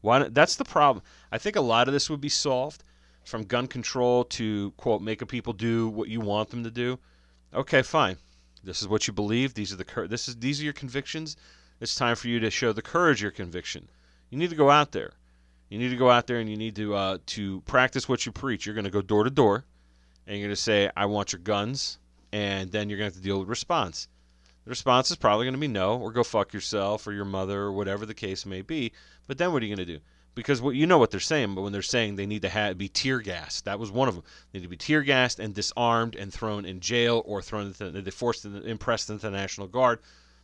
[0.00, 0.28] Why?
[0.28, 1.04] That's the problem.
[1.30, 2.82] I think a lot of this would be solved
[3.28, 6.98] from gun control to quote making people do what you want them to do.
[7.52, 8.16] Okay, fine.
[8.64, 9.54] This is what you believe.
[9.54, 11.36] These are the cour- this is these are your convictions.
[11.80, 13.88] It's time for you to show the courage of your conviction.
[14.30, 15.12] You need to go out there.
[15.68, 18.32] You need to go out there and you need to uh, to practice what you
[18.32, 18.64] preach.
[18.64, 19.64] You're going to go door to door,
[20.26, 21.98] and you're going to say, "I want your guns,"
[22.32, 24.08] and then you're going to have to deal with response.
[24.64, 27.60] The response is probably going to be no, or go fuck yourself, or your mother,
[27.60, 28.92] or whatever the case may be.
[29.26, 30.00] But then what are you going to do?
[30.38, 32.78] Because what you know what they're saying, but when they're saying they need to have,
[32.78, 34.22] be tear gassed, that was one of them.
[34.52, 37.90] They need to be tear gassed and disarmed and thrown in jail or thrown into,
[37.90, 39.98] they forced into, impressed into the National Guard.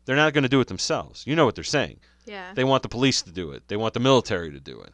[0.04, 1.24] They're not going to do it themselves.
[1.28, 2.00] You know what they're saying.
[2.26, 2.52] yeah.
[2.54, 3.68] They want the police to do it.
[3.68, 4.92] They want the military to do it.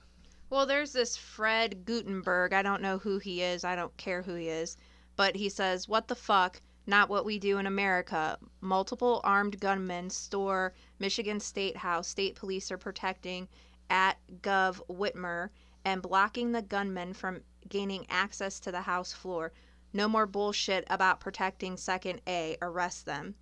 [0.51, 2.53] Well, there's this Fred Guttenberg.
[2.53, 3.65] I don't know who he is.
[3.65, 4.77] I don't care who he is.
[5.17, 6.61] But he says, What the fuck?
[6.87, 8.39] Not what we do in America.
[8.61, 12.09] Multiple armed gunmen store Michigan State House.
[12.09, 13.49] State police are protecting
[13.91, 15.51] at Gov Whitmer
[15.85, 19.53] and blocking the gunmen from gaining access to the House floor.
[19.93, 22.57] No more bullshit about protecting Second A.
[22.63, 23.35] Arrest them.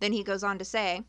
[0.00, 1.02] Then he goes on to say,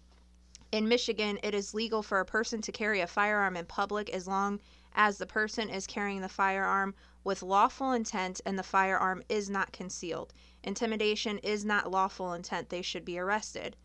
[0.71, 4.27] in Michigan, it is legal for a person to carry a firearm in public as
[4.27, 4.59] long
[4.93, 9.71] as the person is carrying the firearm with lawful intent and the firearm is not
[9.71, 10.33] concealed.
[10.63, 12.69] Intimidation is not lawful intent.
[12.69, 13.75] They should be arrested.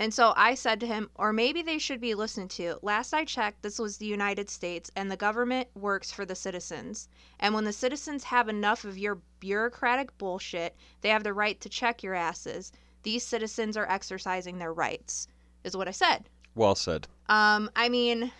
[0.00, 2.78] And so I said to him, or maybe they should be listened to.
[2.82, 7.08] Last I checked, this was the United States, and the government works for the citizens.
[7.40, 11.68] And when the citizens have enough of your bureaucratic bullshit, they have the right to
[11.68, 12.70] check your asses.
[13.02, 15.26] These citizens are exercising their rights,
[15.64, 16.28] is what I said.
[16.54, 17.08] Well said.
[17.28, 18.30] Um, I mean, No,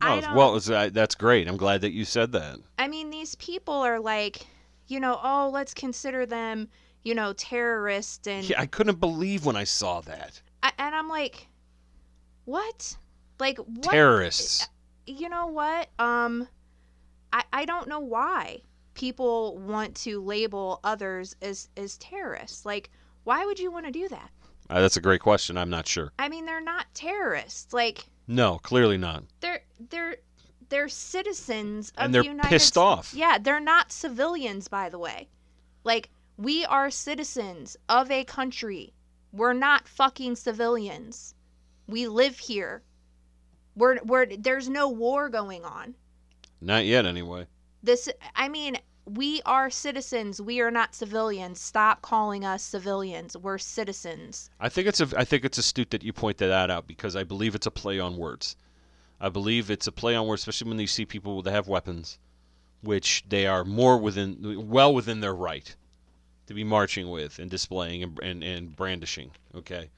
[0.00, 0.34] I don't.
[0.34, 1.46] well, uh, that's great.
[1.46, 2.58] I'm glad that you said that.
[2.78, 4.46] I mean, these people are like,
[4.88, 6.68] you know, oh, let's consider them,
[7.04, 10.40] you know, terrorists, and Yeah, I couldn't believe when I saw that.
[10.64, 11.46] I, and I'm like,
[12.46, 12.96] what?
[13.38, 13.92] Like what?
[13.92, 14.66] Terrorists.
[15.06, 15.88] you know what?
[15.98, 16.48] Um,
[17.32, 18.62] I I don't know why
[18.94, 22.64] people want to label others as as terrorists.
[22.64, 22.90] Like,
[23.24, 24.30] why would you want to do that?
[24.70, 25.58] Uh, that's a great question.
[25.58, 26.12] I'm not sure.
[26.18, 27.74] I mean, they're not terrorists.
[27.74, 29.24] Like, No, clearly not.
[29.40, 29.60] they're
[29.90, 30.16] they're
[30.70, 33.12] they're citizens of And they're the United pissed Sta- off.
[33.14, 35.28] Yeah, they're not civilians, by the way.
[35.84, 36.08] Like,
[36.38, 38.93] we are citizens of a country.
[39.34, 41.34] We're not fucking civilians.
[41.88, 42.84] We live here.
[43.74, 45.96] We're we're there's no war going on.
[46.60, 47.48] Not yet, anyway.
[47.82, 50.40] This I mean, we are citizens.
[50.40, 51.60] We are not civilians.
[51.60, 53.36] Stop calling us civilians.
[53.36, 54.50] We're citizens.
[54.60, 57.24] I think it's a, I think it's astute that you pointed that out because I
[57.24, 58.54] believe it's a play on words.
[59.20, 62.20] I believe it's a play on words, especially when you see people that have weapons,
[62.82, 65.74] which they are more within, well within their right
[66.46, 69.30] to be marching with and displaying and, and, and brandishing.
[69.54, 69.90] Okay,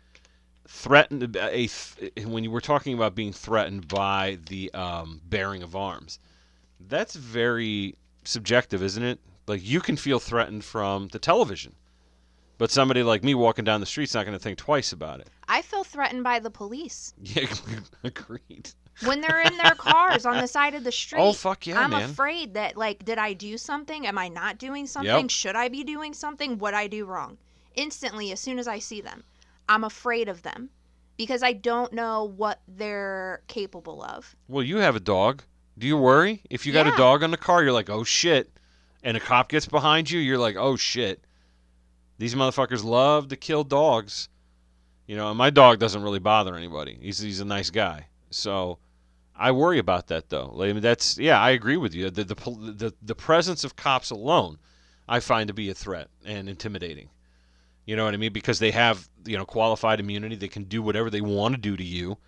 [0.69, 5.77] threatened a th- when you were talking about being threatened by the um, bearing of
[5.77, 6.19] arms,
[6.89, 7.95] that's very
[8.25, 9.19] subjective, isn't it?
[9.47, 11.75] Like you can feel threatened from the television.
[12.59, 15.29] But somebody like me walking down the street's not going to think twice about it.
[15.47, 17.47] I feel threatened by the police Yeah,
[18.03, 18.71] agreed.
[19.05, 21.21] When they're in their cars on the side of the oh, street.
[21.21, 22.11] Oh fuck yeah, I'm man!
[22.11, 24.07] afraid that like did I do something?
[24.07, 25.23] Am I not doing something?
[25.23, 25.31] Yep.
[25.31, 26.59] Should I be doing something?
[26.59, 27.39] What I do wrong?
[27.75, 29.25] Instantly as soon as I see them,
[29.69, 30.71] I'm afraid of them
[31.17, 34.35] because I don't know what they're capable of.
[34.49, 35.43] Well, you have a dog.
[35.79, 37.63] Do you worry if you got a dog on the car?
[37.63, 38.51] You're like, oh shit,
[39.03, 40.21] and a cop gets behind you.
[40.21, 41.23] You're like, oh shit.
[42.19, 44.31] These motherfuckers love to kill dogs.
[45.07, 46.99] You know, and my dog doesn't really bother anybody.
[47.01, 48.07] He's he's a nice guy.
[48.31, 48.79] So
[49.39, 50.57] I worry about that though.
[50.61, 52.11] I mean, that's yeah, I agree with you.
[52.11, 54.59] The, the the the presence of cops alone,
[55.09, 57.11] I find to be a threat and intimidating.
[57.85, 58.33] You know what I mean?
[58.33, 60.37] Because they have you know qualified immunity.
[60.37, 62.19] They can do whatever they want to do to you,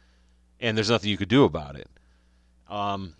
[0.60, 1.88] and there's nothing you could do about it.
[2.68, 3.14] Um,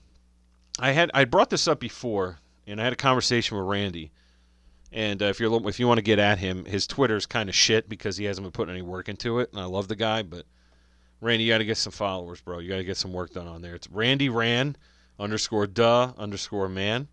[0.79, 4.13] I had I brought this up before, and I had a conversation with Randy.
[4.91, 7.55] And uh, if you're if you want to get at him, his Twitter's kind of
[7.55, 9.51] shit because he hasn't been putting any work into it.
[9.53, 10.47] And I love the guy, but
[11.21, 12.59] Randy, you got to get some followers, bro.
[12.59, 13.75] You got to get some work done on there.
[13.75, 14.77] It's Randy Ran
[15.19, 17.09] underscore duh underscore man.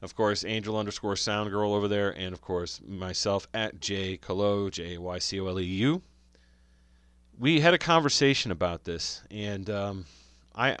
[0.00, 4.68] Of course, Angel underscore Sound Girl over there, and of course myself at J Colo
[4.68, 6.02] J A Y C O L E U.
[7.38, 10.06] We had a conversation about this, and um,
[10.54, 10.76] I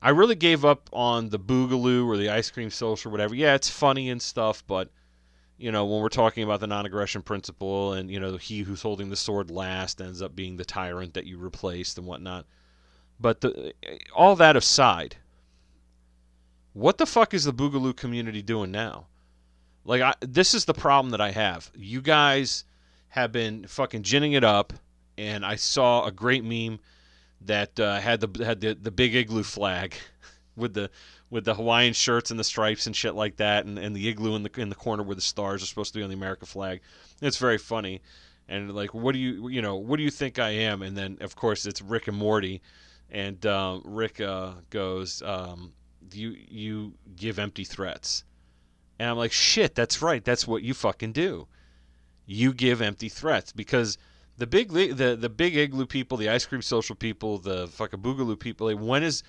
[0.00, 3.34] I really gave up on the Boogaloo or the Ice Cream Social or whatever.
[3.34, 4.90] Yeah, it's funny and stuff, but
[5.58, 9.10] you know when we're talking about the non-aggression principle, and you know he who's holding
[9.10, 12.46] the sword last ends up being the tyrant that you replaced and whatnot.
[13.20, 13.74] But the,
[14.14, 15.16] all that aside,
[16.72, 19.06] what the fuck is the Boogaloo community doing now?
[19.84, 21.70] Like, I, this is the problem that I have.
[21.74, 22.64] You guys
[23.08, 24.72] have been fucking ginning it up,
[25.16, 26.78] and I saw a great meme
[27.40, 29.94] that uh, had the had the, the big igloo flag
[30.56, 30.90] with the
[31.30, 34.34] with the Hawaiian shirts and the stripes and shit like that, and, and the igloo
[34.34, 36.46] in the in the corner where the stars are supposed to be on the American
[36.46, 36.80] flag.
[37.20, 38.00] It's very funny,
[38.48, 40.82] and like, what do you you know what do you think I am?
[40.82, 42.62] And then of course it's Rick and Morty,
[43.10, 45.72] and um, Rick uh, goes, um,
[46.12, 48.24] "You you give empty threats,"
[48.98, 50.24] and I'm like, "Shit, that's right.
[50.24, 51.46] That's what you fucking do.
[52.26, 53.98] You give empty threats because."
[54.38, 58.38] The big the the big igloo people, the ice cream social people, the fucking boogaloo
[58.38, 58.68] people.
[58.68, 59.24] Like, when is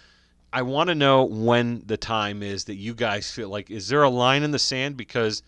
[0.51, 4.03] I want to know when the time is that you guys feel like is there
[4.03, 4.97] a line in the sand?
[4.97, 5.43] Because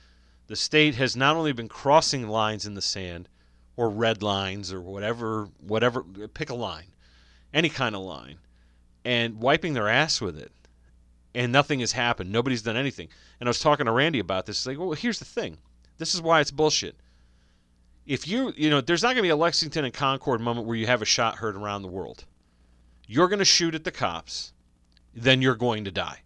[0.48, 3.28] the state has not only been crossing lines in the sand
[3.78, 6.92] or red lines or whatever whatever pick a line
[7.54, 8.38] any kind of line
[9.04, 10.52] and wiping their ass with it
[11.34, 12.30] and nothing has happened.
[12.30, 13.08] Nobody's done anything.
[13.40, 14.68] And I was talking to Randy about this.
[14.68, 15.58] Like well here's the thing.
[15.98, 16.96] This is why it's bullshit.
[18.06, 20.78] If you you know there's not going to be a Lexington and Concord moment where
[20.78, 22.26] you have a shot heard around the world.
[23.08, 24.54] You're going to shoot at the cops
[25.14, 26.20] then you're going to die.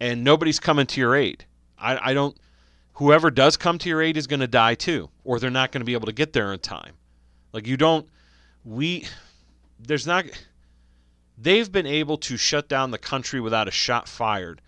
[0.00, 1.44] And nobody's coming to your aid.
[1.78, 2.36] I, I don't.
[2.94, 5.80] Whoever does come to your aid is going to die too, or they're not going
[5.80, 6.94] to be able to get there in time.
[7.52, 8.06] Like you don't.
[8.64, 9.06] We.
[9.78, 10.26] There's not.
[11.36, 14.60] They've been able to shut down the country without a shot fired.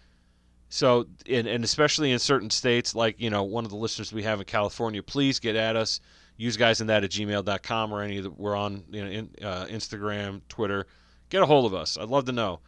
[0.68, 4.24] So, and, and especially in certain states, like, you know, one of the listeners we
[4.24, 6.01] have in California, please get at us.
[6.37, 9.66] Use guys in that at gmail.com or any the, we're on you know, in, uh,
[9.66, 10.87] Instagram, Twitter.
[11.30, 11.97] Get a hold of us.
[11.97, 12.61] I'd love to know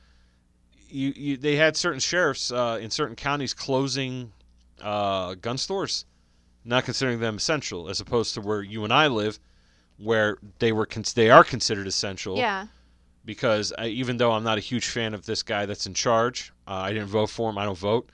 [0.89, 4.33] you, you they had certain sheriffs uh, in certain counties closing
[4.83, 6.05] uh, gun stores,
[6.65, 9.39] not considering them essential, as opposed to where you and I live,
[9.99, 12.37] where they were cons- they are considered essential.
[12.37, 12.67] Yeah.
[13.25, 16.53] Because I, even though I'm not a huge fan of this guy that's in charge,
[16.67, 17.59] uh, I didn't vote for him.
[17.59, 18.11] I don't vote.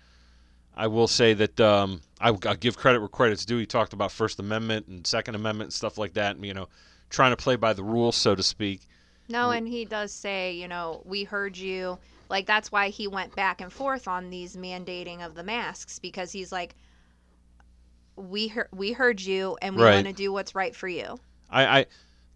[0.77, 3.59] I will say that um, I, will give credit where credit's due.
[3.59, 6.69] He talked about First Amendment and Second Amendment and stuff like that, and you know,
[7.11, 8.81] trying to play by the rules, so to speak.
[9.29, 11.99] No, and he does say, you know, we heard you.
[12.35, 16.33] Like that's why he went back and forth on these mandating of the masks because
[16.33, 16.75] he's like,
[18.17, 19.95] we heard we heard you, and we Right.
[19.95, 21.21] want to do what's right for you.
[21.49, 21.87] I, I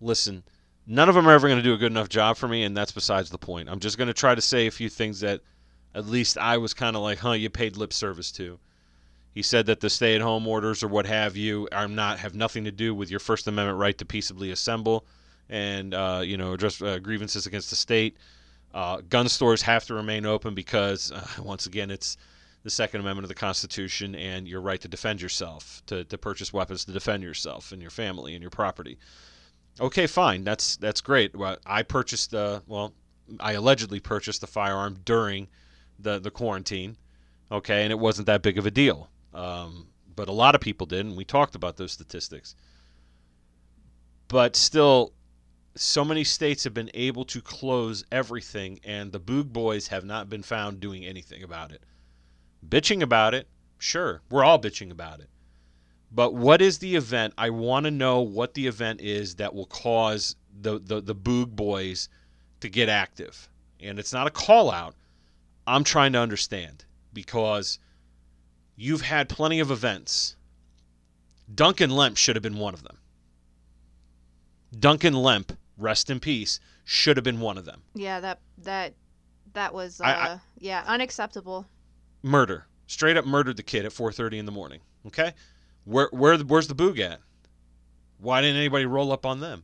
[0.00, 0.44] listen.
[0.86, 2.76] None of them are ever going to do a good enough job for me, and
[2.76, 3.68] that's besides the point.
[3.68, 5.40] I'm just going to try to say a few things that,
[5.96, 8.60] at least I was kind of like, huh, you paid lip service to.
[9.34, 12.70] He said that the stay-at-home orders or what have you are not have nothing to
[12.70, 15.06] do with your First Amendment right to peaceably assemble,
[15.50, 18.16] and uh, you know address uh, grievances against the state.
[18.78, 22.16] Uh, gun stores have to remain open because, uh, once again, it's
[22.62, 26.52] the Second Amendment of the Constitution and your right to defend yourself, to, to purchase
[26.52, 28.96] weapons to defend yourself and your family and your property.
[29.80, 30.44] Okay, fine.
[30.44, 31.34] That's that's great.
[31.34, 32.94] Well, I purchased the well,
[33.40, 35.48] I allegedly purchased the firearm during
[35.98, 36.96] the the quarantine.
[37.50, 39.10] Okay, and it wasn't that big of a deal.
[39.34, 42.54] Um, but a lot of people did, and we talked about those statistics.
[44.28, 45.14] But still,
[45.80, 50.28] so many states have been able to close everything, and the Boog Boys have not
[50.28, 51.82] been found doing anything about it.
[52.66, 53.48] Bitching about it,
[53.78, 55.28] sure, we're all bitching about it.
[56.10, 57.34] But what is the event?
[57.36, 61.50] I want to know what the event is that will cause the, the, the Boog
[61.50, 62.08] Boys
[62.60, 63.48] to get active.
[63.80, 64.94] And it's not a call out.
[65.66, 67.78] I'm trying to understand because
[68.74, 70.34] you've had plenty of events.
[71.54, 72.98] Duncan Lemp should have been one of them.
[74.78, 77.82] Duncan Lemp, rest in peace, should have been one of them.
[77.94, 78.94] Yeah, that that
[79.54, 81.66] that was uh, I- I- yeah unacceptable.
[82.22, 84.80] Murder, straight up murdered the kid at 4:30 in the morning.
[85.06, 85.32] Okay,
[85.84, 87.20] where where where's the boog at?
[88.18, 89.62] Why didn't anybody roll up on them?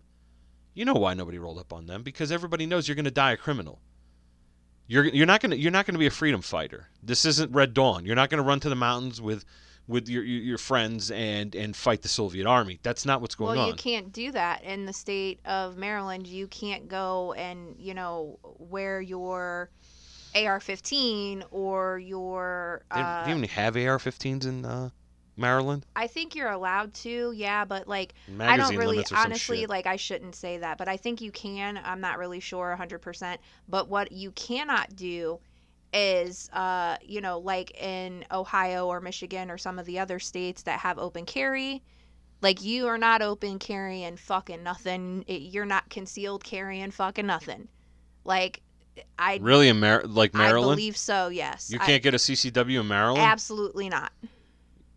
[0.74, 3.32] You know why nobody rolled up on them because everybody knows you're going to die
[3.32, 3.80] a criminal.
[4.86, 6.88] You're you're not going to you're not going to be a freedom fighter.
[7.02, 8.04] This isn't Red Dawn.
[8.04, 9.44] You're not going to run to the mountains with
[9.86, 12.78] with your your friends and and fight the Soviet army.
[12.82, 13.70] That's not what's going well, on.
[13.70, 16.26] you can't do that in the state of Maryland.
[16.26, 19.70] You can't go and you know wear your
[20.34, 22.82] AR-15 or your.
[22.90, 24.90] Uh, they even have AR-15s in uh,
[25.36, 25.86] Maryland.
[25.94, 29.66] I think you're allowed to, yeah, but like I don't really limits or some honestly
[29.66, 31.78] like I shouldn't say that, but I think you can.
[31.84, 35.40] I'm not really sure 100%, but what you cannot do
[35.94, 40.62] is uh you know like in Ohio or Michigan or some of the other states
[40.64, 41.82] that have open carry
[42.42, 45.24] like you are not open carrying fucking nothing.
[45.26, 47.68] It- You're not concealed carrying fucking nothing.
[48.24, 48.60] Like
[49.18, 51.70] I Really, in Mar- like I Maryland, believe so, yes.
[51.70, 53.22] you can't get a CCW in Maryland.
[53.24, 54.12] absolutely not.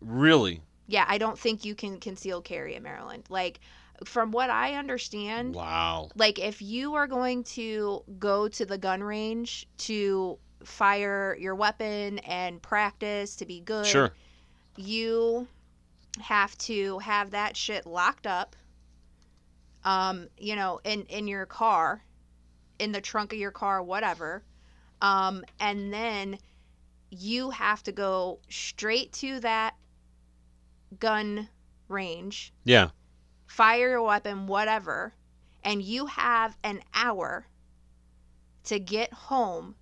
[0.00, 0.60] really?
[0.86, 3.24] Yeah, I don't think you can conceal carry in Maryland.
[3.28, 3.60] Like
[4.04, 6.08] from what I understand, Wow.
[6.16, 12.18] like if you are going to go to the gun range to fire your weapon
[12.20, 14.12] and practice to be good, Sure.
[14.76, 15.46] you
[16.20, 18.56] have to have that shit locked up
[19.84, 22.02] um you know in in your car
[22.80, 24.42] in the trunk of your car whatever
[25.00, 26.36] um and then
[27.10, 29.74] you have to go straight to that
[30.98, 31.48] gun
[31.88, 32.90] range Yeah.
[33.46, 35.14] fire your weapon, whatever,
[35.62, 37.46] and you have an hour
[38.64, 39.74] to get home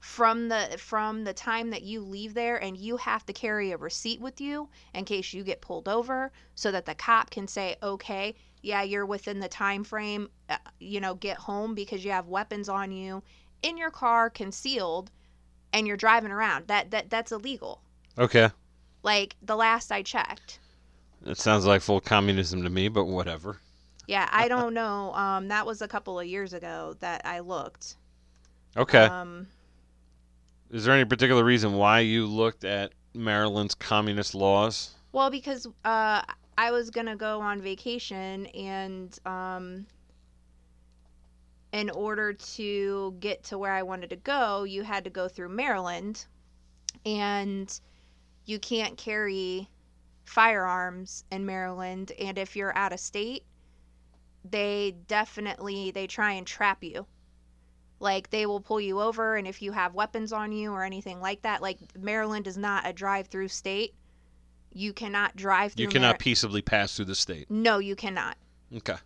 [0.00, 3.76] from the from the time that you leave there and you have to carry a
[3.76, 7.76] receipt with you in case you get pulled over so that the cop can say
[7.82, 12.28] okay yeah you're within the time frame uh, you know get home because you have
[12.28, 13.22] weapons on you
[13.62, 15.10] in your car concealed
[15.72, 17.82] and you're driving around that that that's illegal
[18.18, 18.50] Okay.
[19.02, 20.60] like the last i checked
[21.24, 23.60] It sounds like full communism to me, but whatever.
[24.06, 25.14] Yeah, I don't know.
[25.14, 27.96] Um, that was a couple of years ago that I looked.
[28.76, 29.10] Okay.
[29.10, 29.48] Um,
[30.70, 34.94] Is there any particular reason why you looked at Maryland's communist laws?
[35.12, 36.22] well, because uh,
[36.56, 39.86] I was gonna go on vacation, and um,
[41.72, 45.48] in order to get to where I wanted to go, you had to go through
[45.48, 46.26] Maryland,
[47.04, 47.80] and
[48.44, 49.68] you can't carry
[50.24, 52.12] firearms in Maryland.
[52.20, 53.44] And if you're out of state,
[54.48, 57.06] they definitely they try and trap you.
[58.00, 61.20] Like they will pull you over, and if you have weapons on you or anything
[61.20, 63.94] like that, like Maryland is not a drive-through state.
[64.72, 65.82] You cannot drive through.
[65.82, 67.50] You cannot Mar- peaceably pass through the state.
[67.50, 68.36] no, you cannot.
[68.74, 68.96] Okay.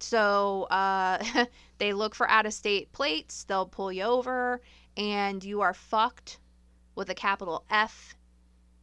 [0.00, 1.22] So uh,
[1.78, 4.60] they look for out of state plates, they'll pull you over,
[4.96, 6.38] and you are fucked
[6.94, 8.14] with a capital F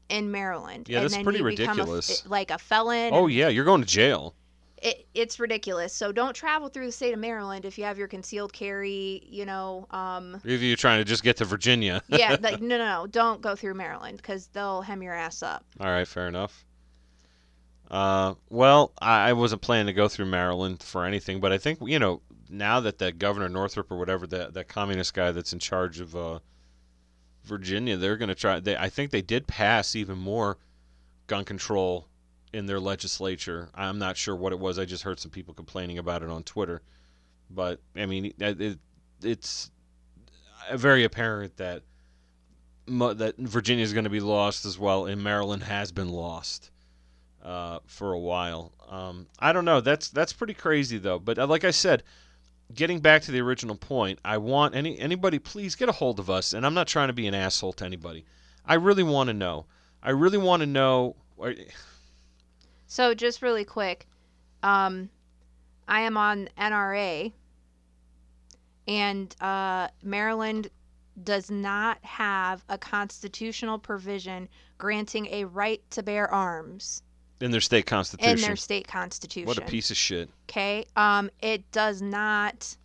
[0.09, 0.87] in Maryland.
[0.89, 2.25] Yeah, and that's then pretty you become a ridiculous.
[2.27, 3.11] like a felon.
[3.13, 4.35] Oh yeah, you're going to jail.
[4.83, 5.93] It, it's ridiculous.
[5.93, 9.45] So don't travel through the state of Maryland if you have your concealed carry, you
[9.45, 9.87] know.
[9.91, 12.03] Um, If you're trying to just get to Virginia.
[12.09, 15.65] yeah, like, no, no, no, don't go through Maryland because they'll hem your ass up.
[15.79, 16.65] All right, fair enough.
[17.89, 21.79] Uh, well, I, I wasn't planning to go through Maryland for anything, but I think
[21.81, 25.59] you know now that that Governor Northrop or whatever that that communist guy that's in
[25.59, 26.39] charge of uh,
[27.45, 28.59] Virginia, they're going to try.
[28.59, 30.57] They, I think they did pass even more
[31.27, 32.07] gun control
[32.53, 33.69] in their legislature.
[33.73, 34.79] I'm not sure what it was.
[34.79, 36.81] I just heard some people complaining about it on Twitter.
[37.49, 38.79] But I mean, it, it,
[39.21, 39.71] it's
[40.73, 41.83] very apparent that
[42.85, 46.71] that Virginia is going to be lost as well, and Maryland has been lost
[47.43, 48.73] uh, for a while.
[48.89, 49.81] Um, I don't know.
[49.81, 51.19] That's that's pretty crazy though.
[51.19, 52.03] But uh, like I said,
[52.73, 56.29] getting back to the original point, I want any anybody please get a hold of
[56.29, 56.53] us.
[56.53, 58.25] And I'm not trying to be an asshole to anybody.
[58.65, 59.65] I really want to know.
[60.01, 61.15] I really want to know.
[62.93, 64.05] So just really quick,
[64.61, 65.09] um,
[65.87, 67.33] I am on NRA,
[68.87, 70.69] and uh, Maryland
[71.23, 77.01] does not have a constitutional provision granting a right to bear arms
[77.41, 78.37] in their state constitution.
[78.37, 79.47] in their state constitution.
[79.47, 80.29] what a piece of shit.
[80.47, 80.85] Okay.
[80.95, 82.77] Um, it does not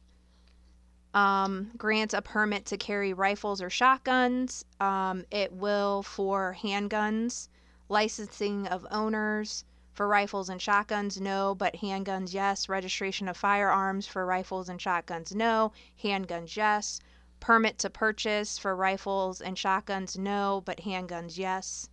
[1.12, 4.64] um, grant a permit to carry rifles or shotguns.
[4.80, 7.48] Um, it will for handguns,
[7.90, 9.66] licensing of owners
[9.98, 12.68] for rifles and shotguns, no, but handguns, yes.
[12.68, 15.72] Registration of firearms for rifles and shotguns, no.
[16.04, 17.00] Handguns, yes.
[17.40, 21.88] Permit to purchase for rifles and shotguns, no, but handguns, yes.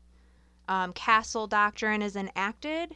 [0.67, 2.95] Um, Castle Doctrine is enacted.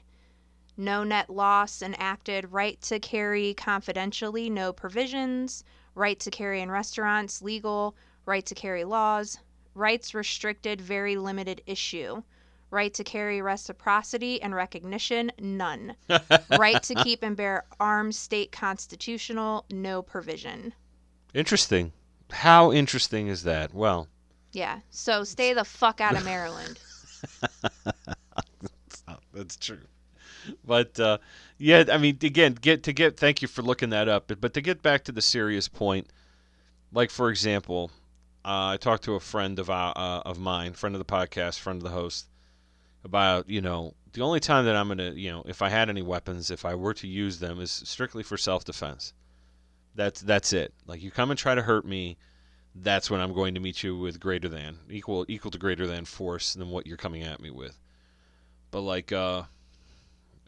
[0.78, 2.52] No net loss enacted.
[2.52, 5.64] Right to carry confidentially, no provisions.
[5.96, 7.96] Right to carry in restaurants, legal.
[8.28, 9.40] Right to carry laws.
[9.74, 12.22] Rights restricted, very limited issue.
[12.72, 15.96] Right to carry reciprocity and recognition, none.
[16.60, 20.74] right to keep and bear arms, state constitutional, no provision.
[21.34, 21.92] Interesting.
[22.32, 23.74] How interesting is that?
[23.74, 24.08] Well,
[24.52, 26.80] Yeah, so stay the fuck out of Maryland.
[29.34, 29.80] That's true.
[30.66, 31.18] But uh,
[31.58, 33.18] yeah, I mean, again, get to get.
[33.18, 34.28] Thank you for looking that up.
[34.28, 36.08] But, but to get back to the serious point,
[36.92, 37.92] like for example,
[38.46, 41.78] uh, I talked to a friend of uh, of mine, friend of the podcast, friend
[41.78, 42.28] of the host,
[43.04, 46.02] about you know the only time that I'm gonna you know if I had any
[46.02, 49.14] weapons, if I were to use them, is strictly for self defense.
[49.96, 50.74] That's that's it.
[50.86, 52.18] Like you come and try to hurt me,
[52.76, 56.06] that's when I'm going to meet you with greater than equal equal to greater than
[56.06, 57.78] force than what you're coming at me with.
[58.72, 59.44] But like, uh,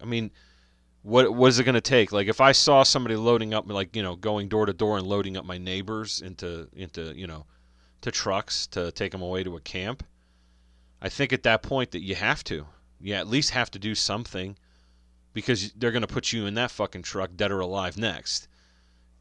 [0.01, 0.31] I mean,
[1.03, 2.11] what what is it going to take?
[2.11, 5.07] Like, if I saw somebody loading up, like you know, going door to door and
[5.07, 7.45] loading up my neighbors into into you know,
[8.01, 10.03] to trucks to take them away to a camp,
[11.01, 12.67] I think at that point that you have to,
[12.99, 14.55] you at least have to do something,
[15.33, 18.47] because they're going to put you in that fucking truck, dead or alive, next.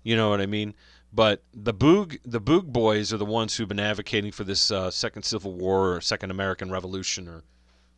[0.03, 0.74] You know what I mean?
[1.12, 4.91] But the Boog the Boog boys are the ones who've been advocating for this uh,
[4.91, 7.43] second Civil War or second American Revolution or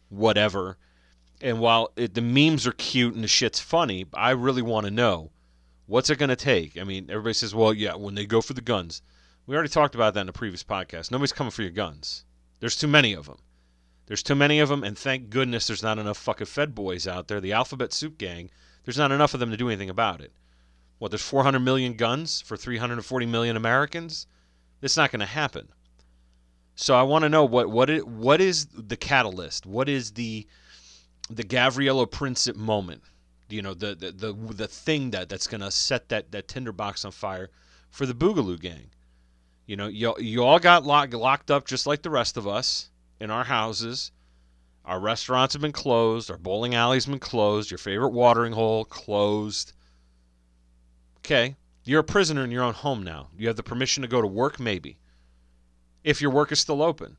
[0.08, 0.78] whatever.
[1.40, 4.90] And while it, the memes are cute and the shit's funny, I really want to
[4.90, 5.30] know
[5.86, 6.78] what's it going to take.
[6.78, 9.02] I mean, everybody says, "Well, yeah, when they go for the guns."
[9.46, 11.10] We already talked about that in a previous podcast.
[11.10, 12.24] Nobody's coming for your guns.
[12.60, 13.38] There's too many of them.
[14.12, 17.28] There's too many of them, and thank goodness there's not enough fucking Fed boys out
[17.28, 17.40] there.
[17.40, 18.50] The Alphabet Soup Gang.
[18.84, 20.34] There's not enough of them to do anything about it.
[20.98, 21.10] What?
[21.10, 24.26] There's 400 million guns for 340 million Americans.
[24.82, 25.68] It's not going to happen.
[26.74, 29.64] So I want to know what what is, what is the catalyst?
[29.64, 30.46] What is the
[31.30, 33.04] the Gavrilo Princip moment?
[33.48, 37.06] You know, the the the, the thing that that's going to set that that tinderbox
[37.06, 37.48] on fire
[37.88, 38.90] for the Boogaloo gang.
[39.64, 42.90] You know, you you all got locked locked up just like the rest of us
[43.22, 44.10] in our houses.
[44.84, 46.30] Our restaurants have been closed.
[46.30, 47.70] Our bowling alley's been closed.
[47.70, 49.72] Your favorite watering hole closed.
[51.18, 53.28] Okay, you're a prisoner in your own home now.
[53.38, 54.98] You have the permission to go to work, maybe
[56.04, 57.16] if your work is still open.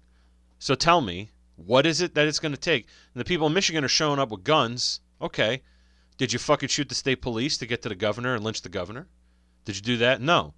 [0.60, 2.88] So tell me, what is it that it's going to take?
[3.14, 5.02] And the people in Michigan are showing up with guns.
[5.22, 5.62] Okay.
[6.18, 8.70] Did you fucking shoot the state police to get to the governor and lynch the
[8.70, 9.08] governor?
[9.66, 10.22] Did you do that?
[10.22, 10.54] No.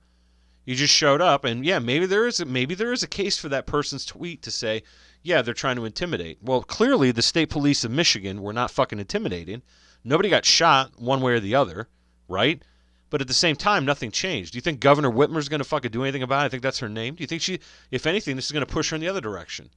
[0.66, 3.38] You just showed up and yeah, maybe there is a, maybe there is a case
[3.38, 4.84] for that person's tweet to say,
[5.26, 6.38] yeah, they're trying to intimidate.
[6.39, 9.63] Well, clearly the state police of Michigan were not fucking intimidating.
[10.03, 11.88] Nobody got shot one way or the other,
[12.28, 12.61] right?
[13.09, 14.51] But at the same time, nothing changed.
[14.51, 16.45] Do you think Governor Whitmer's going to fucking do anything about it?
[16.45, 17.15] I think that's her name.
[17.15, 17.59] Do you think she,
[17.89, 19.71] if anything, this is going to push her in the other direction?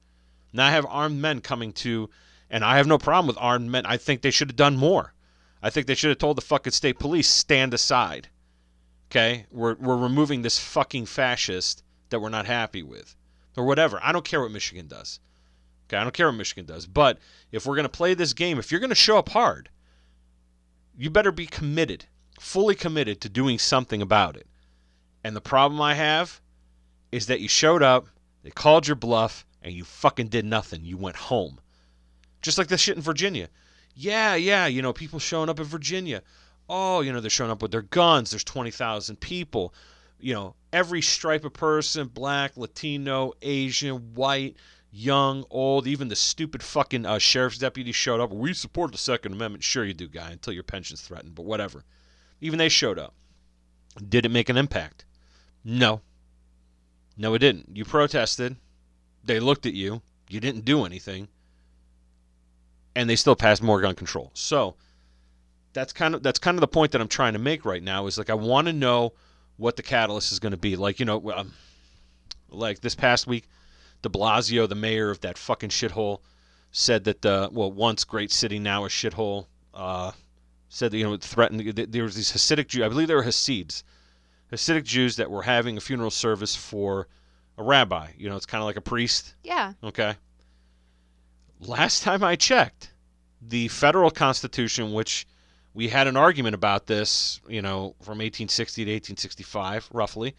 [0.53, 2.11] Now I have armed men coming to,
[2.51, 3.87] and I have no problem with armed men.
[3.87, 5.15] I think they should have done more.
[5.63, 8.27] I think they should have told the fucking state police stand aside.
[9.09, 11.81] Okay, we're we're removing this fucking fascist
[12.11, 13.15] that we're not happy with,
[13.57, 13.99] or whatever.
[14.03, 15.19] I don't care what Michigan does.
[15.89, 16.85] Okay, I don't care what Michigan does.
[16.85, 17.17] But
[17.51, 19.69] if we're gonna play this game, if you're gonna show up hard,
[20.97, 22.05] you better be committed
[22.39, 24.47] fully committed to doing something about it.
[25.23, 26.41] And the problem I have
[27.11, 28.07] is that you showed up,
[28.43, 30.85] they called your bluff, and you fucking did nothing.
[30.85, 31.59] You went home.
[32.41, 33.49] Just like the shit in Virginia.
[33.93, 36.23] Yeah, yeah, you know, people showing up in Virginia.
[36.71, 38.29] oh, you know, they're showing up with their guns.
[38.29, 39.73] There's 20,000 people.
[40.19, 44.55] You know, every stripe of person, black, Latino, Asian, white,
[44.91, 48.31] young, old, even the stupid fucking uh, sheriff's deputy showed up.
[48.31, 49.63] We support the Second Amendment.
[49.63, 51.83] Sure, you do, guy, until your pension's threatened, but whatever.
[52.41, 53.13] Even they showed up.
[54.07, 55.05] Did it make an impact?
[55.63, 56.01] No.
[57.17, 57.75] No, it didn't.
[57.75, 58.55] You protested.
[59.23, 60.01] They looked at you.
[60.29, 61.27] You didn't do anything.
[62.95, 64.31] And they still passed more gun control.
[64.33, 64.75] So
[65.73, 68.07] that's kind of that's kind of the point that I'm trying to make right now
[68.07, 69.13] is like I want to know
[69.57, 70.75] what the catalyst is going to be.
[70.75, 71.53] Like you know, um,
[72.49, 73.47] like this past week,
[74.01, 76.19] De Blasio, the mayor of that fucking shithole,
[76.71, 79.47] said that the well once great city now a shithole.
[79.73, 80.11] Uh,
[80.69, 81.75] said that you know it threatened.
[81.75, 82.83] There was these Hasidic Jews.
[82.83, 83.83] I believe they were Hasids,
[84.51, 87.07] Hasidic Jews that were having a funeral service for
[87.57, 88.11] a rabbi.
[88.17, 89.35] You know, it's kind of like a priest.
[89.43, 89.73] Yeah.
[89.83, 90.15] Okay.
[91.59, 92.93] Last time I checked,
[93.41, 95.27] the federal constitution, which
[95.73, 100.35] we had an argument about this, you know, from 1860 to 1865, roughly,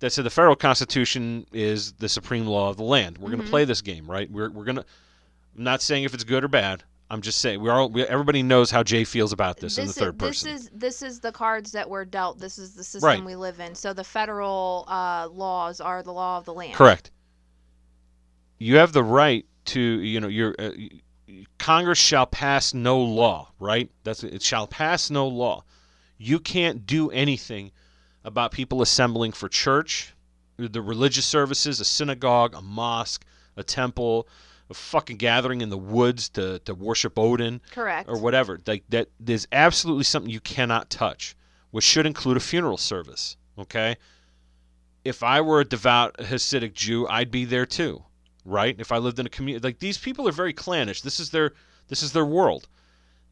[0.00, 3.18] that said the federal constitution is the supreme law of the land.
[3.18, 3.44] We're going Mhm.
[3.46, 4.30] to play this game, right?
[4.30, 4.84] We're, we're going to.
[5.56, 6.82] I'm not saying if it's good or bad.
[7.12, 7.88] I'm just saying we're all.
[7.90, 11.02] We, everybody knows how Jay feels about this, in the is, third this is this
[11.02, 12.38] is the cards that were dealt.
[12.38, 13.24] This is the system Right.
[13.24, 13.74] we live in.
[13.74, 16.74] So the federal uh, laws are the law of the land.
[16.74, 17.10] Correct.
[18.58, 20.70] You have the right to, you know, your uh,
[21.58, 23.90] Congress shall pass no law, right?
[24.04, 25.64] That's it shall pass no law.
[26.16, 27.72] You can't do anything
[28.24, 30.14] about people assembling for church,
[30.56, 33.24] the religious services, a synagogue, a mosque,
[33.56, 34.28] a temple,
[34.68, 38.08] a fucking gathering in the woods to, to worship Odin Correct.
[38.08, 38.60] or whatever.
[38.66, 41.34] Like that there's absolutely something you cannot touch,
[41.70, 43.36] which should include a funeral service.
[43.58, 43.96] Okay?
[45.04, 48.04] If I were a devout Hasidic Jew, I'd be there too.
[48.44, 48.76] Right?
[48.78, 51.02] If I lived in a community like these people are very clannish.
[51.02, 51.52] This is their
[51.88, 52.68] this is their world.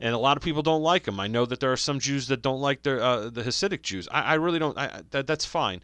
[0.01, 1.19] And a lot of people don't like them.
[1.19, 4.09] I know that there are some Jews that don't like their uh, the Hasidic Jews.
[4.11, 4.79] I, I really don't.
[4.79, 5.83] I, that, that's fine,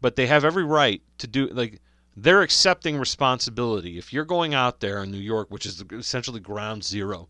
[0.00, 1.80] but they have every right to do like
[2.16, 3.98] they're accepting responsibility.
[3.98, 7.28] If you're going out there in New York, which is essentially ground zero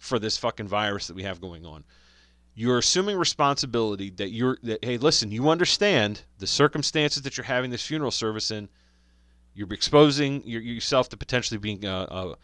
[0.00, 1.84] for this fucking virus that we have going on.
[2.54, 7.70] You're assuming responsibility that you're that hey, listen, you understand the circumstances that you're having
[7.70, 8.68] this funeral service in.
[9.54, 12.34] You're exposing your, yourself to potentially being uh, uh,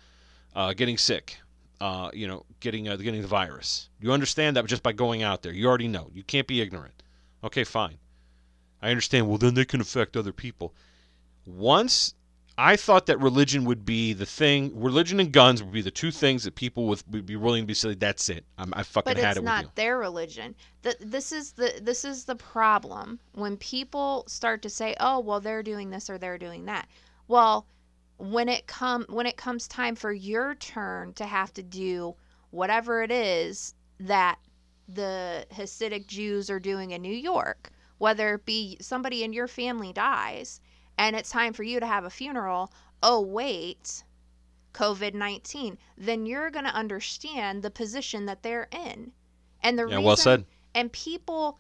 [0.55, 1.39] uh, getting sick,
[1.81, 3.89] uh, you know, getting uh, getting the virus.
[4.01, 5.53] You understand that just by going out there.
[5.53, 6.11] You already know.
[6.13, 7.03] You can't be ignorant.
[7.45, 7.99] Okay, fine.
[8.83, 9.29] I understand.
[9.29, 10.75] Well, then they can affect other people.
[11.45, 12.15] Once
[12.59, 14.73] I thought that religion would be the thing.
[14.81, 17.67] Religion and guns would be the two things that people would, would be willing to
[17.67, 18.47] be say, "That's it.
[18.57, 20.55] I'm, I fucking but had it's it with not you." their religion.
[20.83, 25.41] Th- this is the this is the problem when people start to say, "Oh, well,
[25.41, 26.89] they're doing this or they're doing that."
[27.29, 27.67] Well,
[28.19, 32.15] when it come when it comes time for your turn to have to do
[32.51, 34.39] whatever it is that
[34.89, 39.93] the Hasidic Jews are doing in New York, whether it be somebody in your family
[39.93, 40.61] dies
[40.99, 44.05] and it's time for you to have a funeral, oh wait,
[44.75, 49.13] COVID 19, then you're going to understand the position that they're in.
[49.63, 50.45] And the Yeah, reason, well said.
[50.75, 51.59] And people,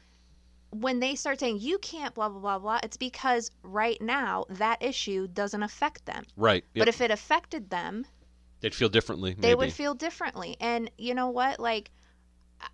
[0.71, 4.83] when they start saying you can't, blah, blah, blah, blah, it's because right now that
[4.83, 6.25] issue doesn't affect them.
[6.37, 6.65] Right.
[6.75, 8.07] But if it affected them,
[8.61, 9.35] They'd feel differently.
[9.35, 9.55] they maybe.
[9.57, 10.57] would feel differently.
[10.61, 11.61] And you know what?
[11.61, 11.91] Like,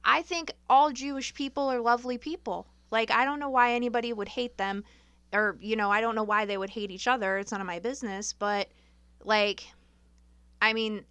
[0.04, 2.66] I think all Jewish people are lovely people.
[2.90, 4.84] Like, I don't know why anybody would hate them,
[5.32, 7.38] or, you know, I don't know why they would hate each other.
[7.38, 8.32] It's none of my business.
[8.32, 8.68] But,
[9.24, 9.64] like,
[10.60, 11.04] I mean,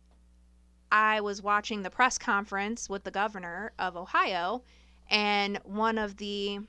[0.92, 4.64] I was watching the press conference with the governor of Ohio,
[5.12, 6.62] and one of the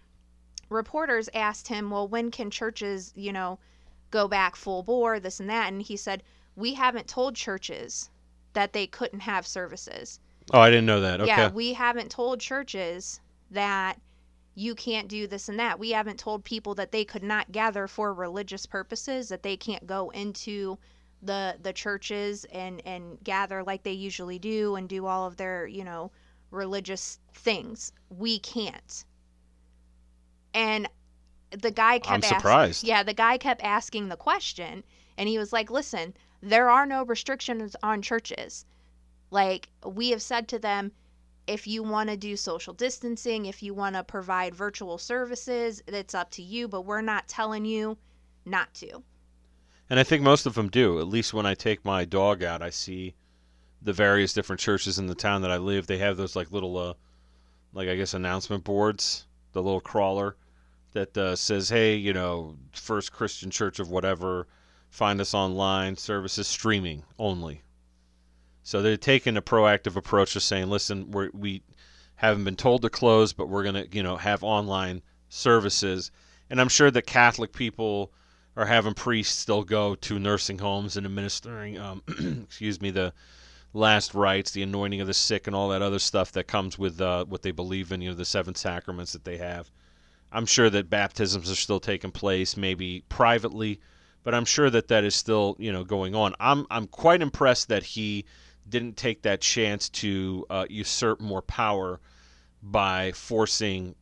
[0.68, 3.58] reporters asked him, Well, when can churches, you know,
[4.10, 5.72] go back full bore, this and that?
[5.72, 6.22] And he said,
[6.56, 8.10] We haven't told churches
[8.52, 10.18] that they couldn't have services.
[10.52, 11.20] oh, I didn't know that.
[11.20, 11.28] Okay.
[11.28, 13.20] Yeah, we haven't told churches
[13.52, 13.98] that
[14.54, 15.78] you can't do this and that.
[15.78, 19.86] We haven't told people that they could not gather for religious purposes, that they can't
[19.86, 20.78] go into
[21.22, 25.66] the the churches and and gather like they usually do and do all of their,
[25.66, 26.10] you know,
[26.52, 27.92] religious things.
[28.10, 29.04] We can't.
[30.54, 30.88] And
[31.50, 32.84] the guy kept I'm asking- surprised.
[32.84, 34.84] yeah, the guy kept asking the question
[35.18, 38.64] and he was like, "Listen, there are no restrictions on churches.
[39.30, 40.92] Like we have said to them,
[41.46, 46.14] if you want to do social distancing, if you want to provide virtual services, it's
[46.14, 47.98] up to you, but we're not telling you
[48.44, 49.02] not to."
[49.90, 51.00] And I think most of them do.
[51.00, 53.14] At least when I take my dog out, I see
[53.82, 55.86] the various different churches in the town that I live.
[55.86, 56.94] They have those like little, uh,
[57.72, 60.36] like I guess announcement boards, the little crawler
[60.92, 64.46] that uh, says, "Hey, you know, First Christian Church of whatever,
[64.90, 65.96] find us online.
[65.96, 67.62] Services streaming only."
[68.62, 71.62] So they're taking a proactive approach to saying, "Listen, we're, we
[72.22, 76.12] haven't been told to close, but we're to, you know, have online services.
[76.48, 78.12] And I'm sure that Catholic people
[78.56, 82.00] are having priests still go to nursing homes and administering, um,
[82.44, 83.12] excuse me, the
[83.72, 87.00] last rites, the anointing of the sick, and all that other stuff that comes with
[87.00, 89.70] uh, what they believe in, you know, the seven sacraments that they have.
[90.30, 93.80] I'm sure that baptisms are still taking place, maybe privately,
[94.22, 96.34] but I'm sure that that is still, you know, going on.
[96.40, 98.24] I'm I'm quite impressed that he
[98.68, 102.00] didn't take that chance to uh, usurp more power
[102.62, 103.94] by forcing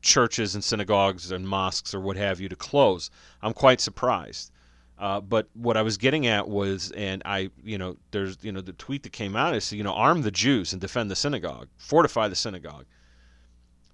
[0.00, 3.10] churches and synagogues and mosques or what have you to close.
[3.42, 4.52] I'm quite surprised.
[5.00, 8.60] Uh, but what I was getting at was, and I, you know, there's, you know,
[8.60, 11.68] the tweet that came out is, you know, arm the Jews and defend the synagogue,
[11.78, 12.84] fortify the synagogue.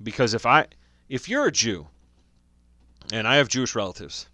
[0.02, 0.66] Because if I,
[1.08, 1.86] if you're a Jew,
[3.12, 4.28] and I have Jewish relatives,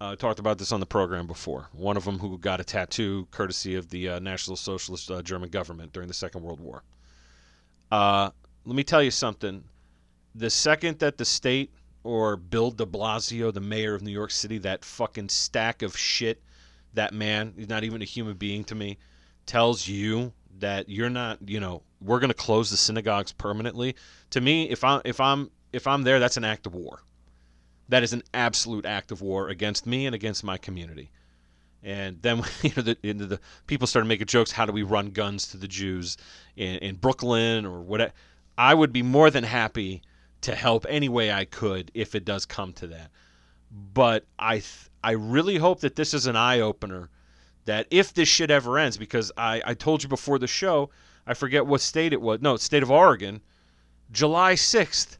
[0.00, 1.68] uh, I talked about this on the program before.
[1.72, 5.50] One of them who got a tattoo courtesy of the uh, National Socialist uh, German
[5.50, 6.82] government during the Second World War.
[7.92, 8.30] Uh,
[8.64, 9.62] let me tell you something.
[10.34, 11.70] The second that the state
[12.04, 16.42] or Bill de Blasio, the mayor of New York City, that fucking stack of shit,
[16.94, 18.98] that man, he's not even a human being to me,
[19.46, 23.96] tells you that you're not, you know, we're going to close the synagogues permanently.
[24.30, 27.02] To me, if I if I'm if I'm there, that's an act of war.
[27.88, 31.10] That is an absolute act of war against me and against my community.
[31.82, 34.52] And then you know the, the people started making jokes.
[34.52, 36.16] How do we run guns to the Jews
[36.56, 38.12] in, in Brooklyn or what?
[38.56, 40.02] I would be more than happy
[40.40, 43.10] to help any way I could if it does come to that.
[43.70, 47.10] But I th- I really hope that this is an eye opener.
[47.64, 50.90] That if this shit ever ends, because I, I told you before the show,
[51.26, 52.40] I forget what state it was.
[52.40, 53.42] No, state of Oregon,
[54.10, 55.18] July 6th.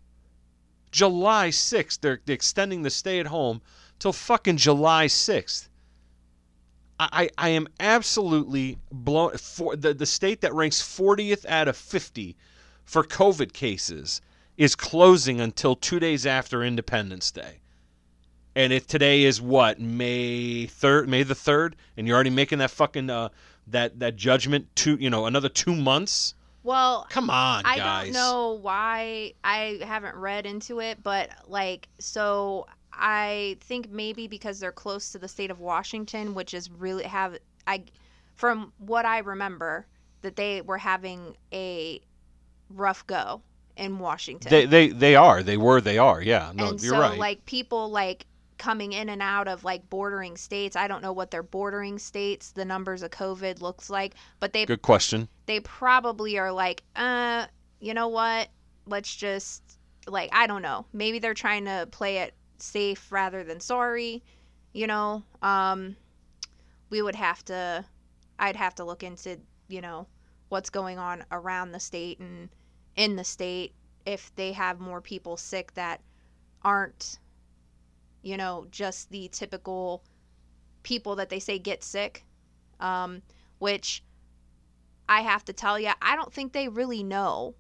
[0.91, 2.01] July 6th.
[2.01, 3.61] They're, extending the stay at home
[3.99, 5.69] till fucking July 6th.
[6.99, 9.37] I, I am absolutely blown.
[9.37, 12.35] For the, the state that ranks 40th out of 50
[12.85, 14.23] for COVID cases
[14.59, 17.61] is closing until two days after Independence Day.
[18.57, 22.73] And if today is what May third, May the third, and you're already making that
[22.73, 23.29] fucking uh,
[23.69, 26.35] that that judgment two, you know, another two months.
[26.65, 28.07] Well, come on, I guys.
[28.07, 34.59] don't know why I haven't read into it, but like, so I think maybe because
[34.59, 37.39] they're close to the state of Washington, which is really have
[37.69, 37.85] I,
[38.35, 39.87] from what I remember,
[40.23, 42.01] that they were having a
[42.71, 43.41] rough go
[43.79, 44.51] in Washington.
[44.51, 45.43] They they they are.
[45.43, 45.81] They were.
[45.81, 46.21] They are.
[46.21, 46.53] Yeah.
[46.55, 47.19] No, and you're so, right.
[47.19, 48.27] like people like
[48.59, 50.77] coming in and out of like bordering states.
[50.77, 54.67] I don't know what their bordering states the numbers of COVID looks like, but they
[54.67, 55.29] Good question.
[55.47, 57.47] they probably are like, uh,
[57.81, 58.49] you know what?
[58.87, 59.63] Let's just
[60.07, 60.87] like I don't know.
[60.93, 64.23] Maybe they're trying to play it safe rather than sorry.
[64.73, 65.97] You know, um,
[66.91, 67.85] we would have to.
[68.41, 70.07] I'd have to look into you know
[70.49, 72.49] what's going on around the state and
[72.99, 73.73] in the state
[74.05, 76.01] if they have more people sick that
[76.63, 77.21] aren't
[78.23, 80.03] you know just the typical
[80.83, 82.25] people that they say get sick
[82.81, 83.23] um,
[83.61, 84.03] which
[85.09, 87.55] i have to tell you i don't think they really know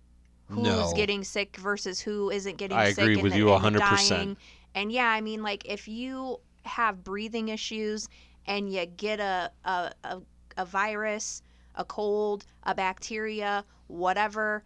[0.48, 0.92] who's No.
[0.96, 3.76] getting sick versus who isn't getting I sick I agree and with the- you and
[3.76, 3.78] 100%.
[4.08, 4.36] dying.
[4.74, 8.08] and yeah i mean like if you have breathing issues
[8.46, 10.20] and you get a, a, a,
[10.56, 11.42] a virus
[11.76, 14.64] a cold a bacteria whatever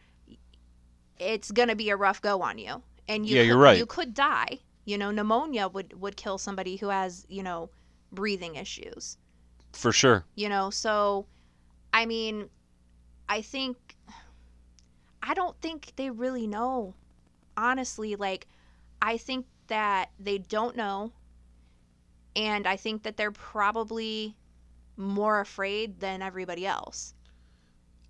[1.19, 3.79] it's gonna be a rough go on you, and you Yeah, could, you're right.
[3.79, 4.61] You could die.
[4.85, 7.71] You know, pneumonia would would kill somebody who has you know
[8.13, 9.19] breathing issues.
[9.73, 10.25] For sure.
[10.35, 11.27] You know, so
[11.93, 12.51] I mean,
[13.29, 13.97] I think
[15.23, 16.95] I don't think they really know.
[17.57, 18.47] Honestly, like
[19.01, 21.13] I think that they don't know,
[22.37, 24.37] and I think that they're probably
[24.97, 27.15] more afraid than everybody else.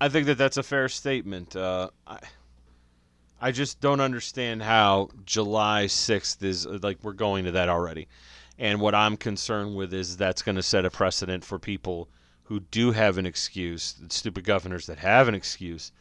[0.01, 1.55] I think that that's a fair statement.
[1.55, 2.19] Uh, I,
[3.43, 8.07] I just don't understand how July 6th is like we're going to that already.
[8.57, 12.07] And what I'm concerned with is that's going to set a precedent for people
[12.43, 15.91] who do have an excuse, the stupid governors that have an excuse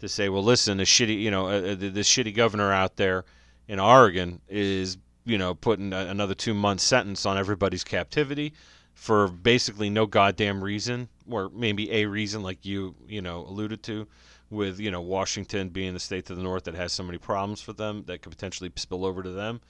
[0.00, 2.96] to say, well, listen, the shitty, you know, uh, uh, the, the shitty governor out
[2.96, 3.24] there
[3.66, 8.52] in Oregon is, you know, putting a, another two month sentence on everybody's captivity
[8.92, 14.06] for basically no goddamn reason, or maybe a reason, like you, you know, alluded to,
[14.50, 17.60] with you know Washington being the state to the north that has so many problems
[17.60, 19.60] for them that could potentially spill over to them.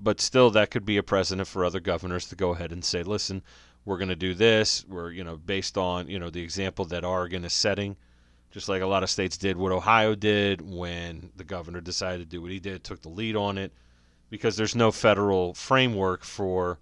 [0.00, 3.02] But still, that could be a precedent for other governors to go ahead and say,
[3.02, 3.42] listen,
[3.84, 4.84] we're going to do this.
[4.88, 7.96] We're, you know, based on, you know, the example that Oregon is setting,
[8.50, 12.36] just like a lot of states did what Ohio did when the governor decided to
[12.36, 13.72] do what he did, took the lead on it,
[14.30, 16.78] because there's no federal framework for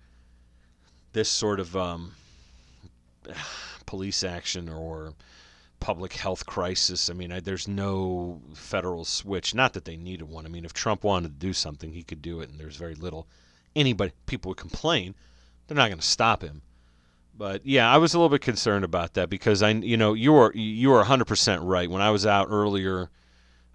[1.13, 2.13] this sort of um,
[3.87, 5.13] police action or
[5.83, 7.11] public health crisis.
[7.11, 9.53] I mean, I, there's no federal switch.
[9.53, 10.47] Not that they needed one.
[10.47, 12.95] I mean, if Trump wanted to do something, he could do it, and there's very
[12.95, 13.27] little
[13.75, 15.15] anybody people would complain.
[15.67, 16.63] They're not going to stop him.
[17.37, 20.35] But yeah, I was a little bit concerned about that because I, you know, you
[20.37, 21.91] are you are 100% right.
[21.91, 23.11] When I was out earlier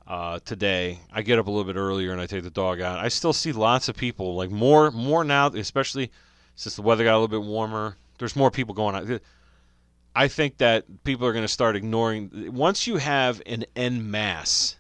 [0.08, 3.00] uh, today, I get up a little bit earlier and I take the dog out.
[3.00, 6.12] I still see lots of people, like more more now, especially
[6.56, 7.98] since the weather got a little bit warmer.
[8.18, 9.22] There's more people going out.
[10.18, 14.76] I think that people are going to start ignoring once you have an en masse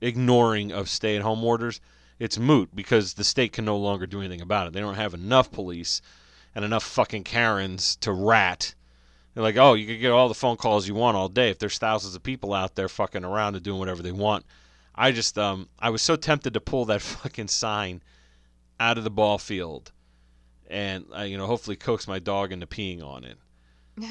[0.00, 1.82] ignoring of stay-at-home orders.
[2.18, 4.72] It's moot because the state can no longer do anything about it.
[4.72, 6.00] They don't have enough police
[6.54, 8.74] and enough fucking Karens to rat.
[9.34, 11.58] They're like, oh, you can get all the phone calls you want all day if
[11.58, 14.46] there's thousands of people out there fucking around and doing whatever they want.
[14.94, 18.02] I just, um, I was so tempted to pull that fucking sign
[18.80, 19.92] out of the ball field,
[20.68, 23.36] and uh, you know, hopefully coax my dog into peeing on it.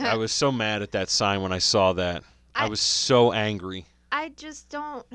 [0.01, 2.23] I was so mad at that sign when I saw that.
[2.55, 3.85] I, I- was so angry.
[4.11, 5.05] I just don't.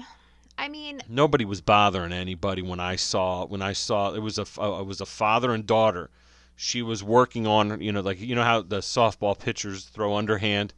[0.58, 4.46] I mean, Nobody was bothering anybody when I saw when I saw it was a
[4.60, 6.10] uh, it was a father and daughter.
[6.56, 10.74] She was working on you know like you know how the softball pitchers throw underhand.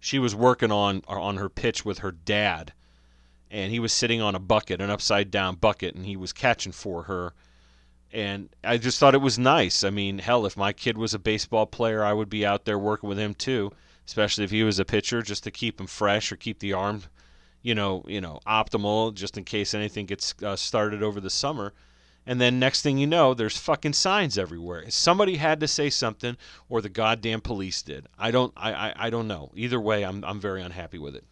[0.00, 2.72] She was working on on her pitch with her dad,
[3.50, 6.72] and he was sitting on a bucket, an upside down bucket, and he was catching
[6.72, 7.34] for her.
[8.12, 9.84] And I just thought it was nice.
[9.84, 12.78] I mean, hell, if my kid was a baseball player, I would be out there
[12.78, 13.70] working with him too,
[14.06, 17.02] especially if he was a pitcher, just to keep him fresh or keep the arm
[17.62, 21.72] you know, you know, optimal just in case anything gets uh, started over the summer.
[22.26, 24.84] And then next thing you know, there's fucking signs everywhere.
[24.90, 26.36] Somebody had to say something,
[26.68, 28.06] or the goddamn police did.
[28.18, 29.50] I don't, I, I, I don't know.
[29.54, 31.24] Either way, I'm, I'm very unhappy with it.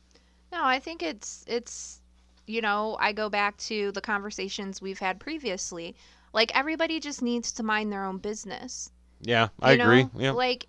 [0.52, 2.00] no, I think it's it's
[2.46, 5.96] you know, I go back to the conversations we've had previously.
[6.32, 8.90] Like everybody just needs to mind their own business.
[9.20, 10.02] Yeah, I you agree.
[10.04, 10.10] know?
[10.16, 10.68] Yeah, Like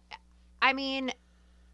[0.62, 1.12] I mean,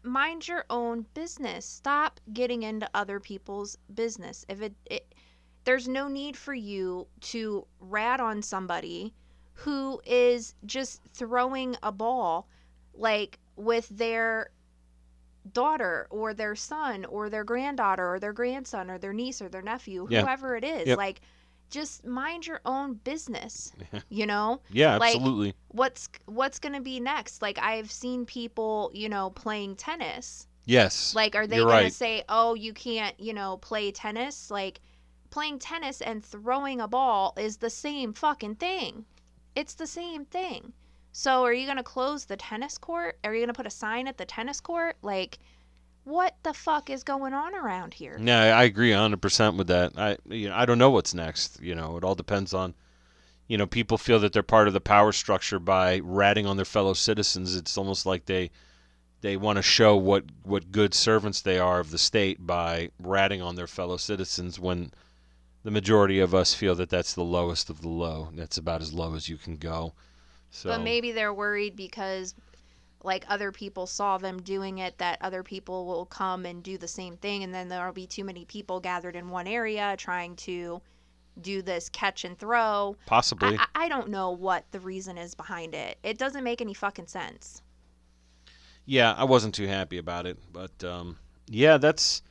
[0.02, 1.64] mind your own business.
[1.64, 4.44] Stop getting into other people's business.
[4.48, 5.14] If it, it
[5.64, 9.14] there's no need for you to rat on somebody
[9.54, 12.48] who is just throwing a ball
[12.94, 14.50] like with their
[15.52, 19.62] daughter or their son or their granddaughter or their grandson or their niece or their
[19.62, 20.22] nephew, Yeah.
[20.22, 20.88] whoever it is.
[20.88, 20.98] Yep.
[20.98, 21.20] Like
[21.74, 23.72] just mind your own business.
[24.08, 24.60] you know?
[24.70, 25.54] yeah, like- absolutely.
[25.68, 31.14] what's what's going to be next like i've seen people you know playing tennis Yes.
[31.14, 31.82] like are they going right.
[31.84, 34.80] to say oh you can't you know play tennis like
[35.30, 39.04] playing tennis and throwing a ball is the same fucking thing
[39.54, 40.72] it's the same thing
[41.12, 43.70] so are you going to close the tennis court are you going to put a
[43.70, 45.38] sign at the tennis court like
[46.04, 49.92] what the fuck is going on around here Yeah, I agree 100% with that.
[49.96, 51.96] I you know, I don't know what's next, you know.
[51.96, 52.74] It all depends on
[53.46, 56.64] you know, people feel that they're part of the power structure by ratting on their
[56.64, 57.54] fellow citizens.
[57.54, 58.50] It's almost like they
[59.20, 63.42] they want to show what what good servants they are of the state by ratting
[63.42, 64.92] on their fellow citizens when
[65.62, 68.28] the majority of us feel that that's the lowest of the low.
[68.34, 69.94] That's about as low as you can go.
[70.50, 72.34] So But maybe they're worried because
[73.04, 76.88] like other people saw them doing it that other people will come and do the
[76.88, 80.80] same thing and then there'll be too many people gathered in one area trying to
[81.40, 82.96] do this catch and throw.
[83.06, 85.98] possibly I, I don't know what the reason is behind it.
[86.02, 87.62] It doesn't make any fucking sense.
[88.86, 92.22] yeah, I wasn't too happy about it, but um, yeah, that's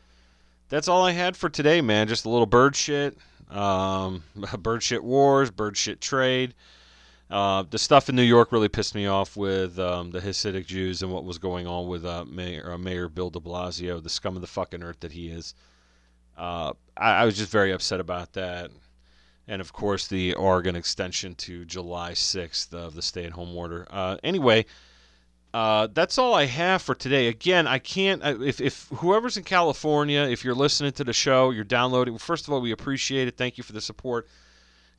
[0.69, 2.07] that's all I had for today, man.
[2.07, 3.17] Just a little bird shit,
[3.49, 4.23] um,
[4.59, 6.53] bird shit wars, bird shit trade.
[7.29, 11.01] Uh, the stuff in New York really pissed me off with um, the Hasidic Jews
[11.01, 14.35] and what was going on with uh, Mayor, uh, Mayor Bill De Blasio, the scum
[14.35, 15.55] of the fucking earth that he is.
[16.37, 18.71] Uh, I, I was just very upset about that.
[19.47, 23.87] And of course, the Oregon extension to July 6th of the stay at home order.
[23.89, 24.65] Uh, anyway,
[25.53, 27.27] that's all I have for today.
[27.27, 28.21] Again, I can't.
[28.23, 32.17] If, if whoever's in California, if you're listening to the show, you're downloading.
[32.17, 33.37] First of all, we appreciate it.
[33.37, 34.27] Thank you for the support.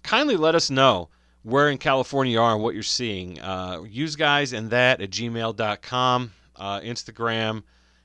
[0.03, 1.09] Kindly let us know
[1.45, 3.40] where in California you are and what you're seeing.
[3.40, 6.32] Uh, use guys and that at gmail.com.
[6.57, 7.62] Uh, Instagram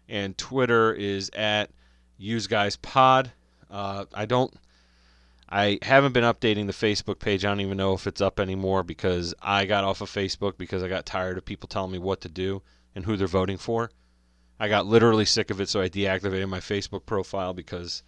[0.08, 1.72] and Twitter is at
[2.18, 3.32] use guys pod.
[3.72, 4.54] Uh, I don't.
[5.52, 7.44] I haven't been updating the Facebook page.
[7.44, 10.84] I don't even know if it's up anymore because I got off of Facebook because
[10.84, 12.62] I got tired of people telling me what to do
[12.94, 13.90] and who they're voting for.
[14.60, 18.04] I got literally sick of it, so I deactivated my Facebook profile because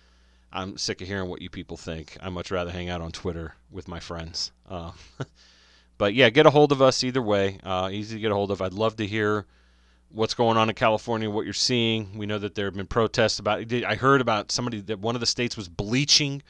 [0.52, 2.18] I'm sick of hearing what you people think.
[2.22, 4.52] I much rather hang out on Twitter with my friends.
[4.70, 4.92] Uh,
[5.98, 7.60] but yeah, get a hold of us either way.
[7.64, 8.62] Uh, easy to get a hold of.
[8.62, 9.46] I'd love to hear
[10.10, 12.18] what's going on in California, what you're seeing.
[12.18, 13.72] We know that there have been protests about.
[13.72, 16.42] I heard about somebody that one of the states was bleaching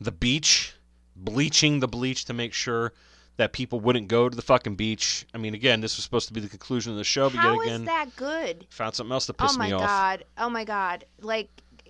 [0.00, 0.74] the beach,
[1.16, 2.92] bleaching the bleach to make sure
[3.38, 5.24] that people wouldn't go to the fucking beach.
[5.32, 7.60] I mean, again, this was supposed to be the conclusion of the show, but How
[7.62, 8.66] yet is that good?
[8.68, 9.80] found something else to piss oh me off.
[9.80, 10.24] Oh my god.
[10.38, 11.04] Oh my god.
[11.20, 11.48] Like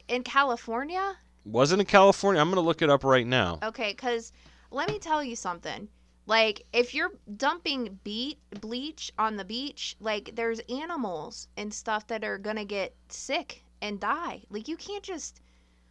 [0.09, 1.16] in California.
[1.51, 2.42] Was it in California?
[2.42, 3.59] I'm gonna look it up right now.
[3.62, 4.32] Okay, because
[4.70, 5.88] let me tell you something.
[6.26, 12.22] Like, if you're dumping beat bleach on the beach, like there's animals and stuff that
[12.22, 14.42] are gonna get sick and die.
[14.51, 15.40] Like, you can't just.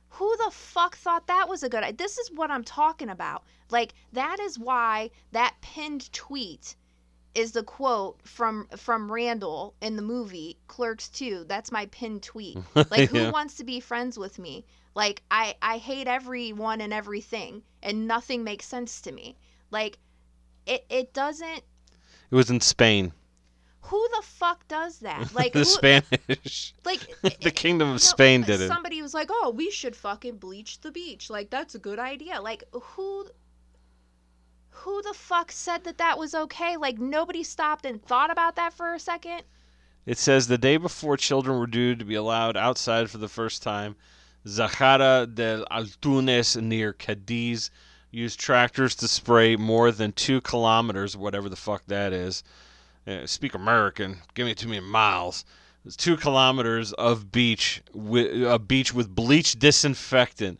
[0.09, 1.97] Who the fuck thought that was a good idea?
[1.97, 3.43] This is what I'm talking about.
[3.71, 6.76] Like, that is why that pinned tweet
[7.37, 11.45] is the quote from from Randall in the movie Clerks 2.
[11.47, 12.57] That's my pinned tweet.
[12.89, 13.29] Like, who Yeah.
[13.31, 14.65] wants to be friends with me?
[14.95, 19.37] Like, I I hate everyone and everything, and nothing makes sense to me.
[19.69, 19.99] Like,
[20.65, 21.63] it it doesn't.
[22.31, 23.13] It was in Spain.
[23.81, 25.31] Who the fuck does that?
[25.39, 26.73] Like, the who, Spanish.
[26.83, 27.01] like
[27.41, 28.67] the Kingdom of no, Spain did it.
[28.67, 31.29] Somebody was like, "Oh, we should fucking bleach the beach.
[31.29, 33.29] Like that's a good idea." Like who
[34.79, 36.77] who the fuck said that that was okay?
[36.77, 39.43] Like nobody stopped and thought about that for a second?
[40.05, 43.61] It says the day before children were due to be allowed outside for the first
[43.61, 43.95] time,
[44.47, 47.69] Zahara de los Atunes near Cadiz
[48.11, 52.43] used tractors to spray more than two kilometers, whatever the fuck that is.
[53.05, 54.19] Uh, speak American.
[54.33, 55.43] Give it to me in miles.
[55.85, 60.59] It's two kilometers of beach, wi- a beach with bleach disinfectant.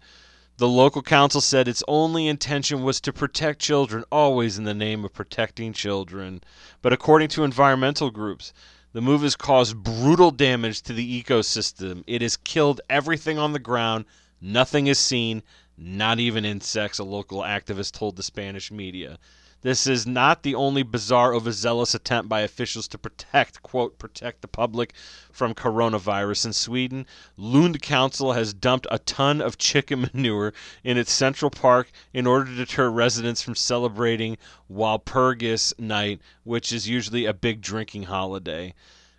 [0.58, 5.06] The local council said its only intention was to protect children, always in the name
[5.06, 6.42] of protecting children.
[6.82, 8.54] But according to environmental groups,
[8.92, 12.04] the move has caused brutal damage to the ecosystem.
[12.08, 14.06] It has killed everything on the ground.
[14.42, 15.44] Nothing is seen,
[15.78, 19.20] not even insects, a local activist told the Spanish media.
[19.64, 24.48] This is not the only bizarre, overzealous attempt by officials to protect, quote, protect the
[24.48, 24.94] public
[25.32, 26.46] from coronavirus.
[26.46, 30.54] In Sweden, Lund Council has dumped a ton of chicken manure
[30.84, 34.38] in its central park in order to deter residents from celebrating
[34.72, 38.76] Walpurgis Night, which is usually a big drinking holiday.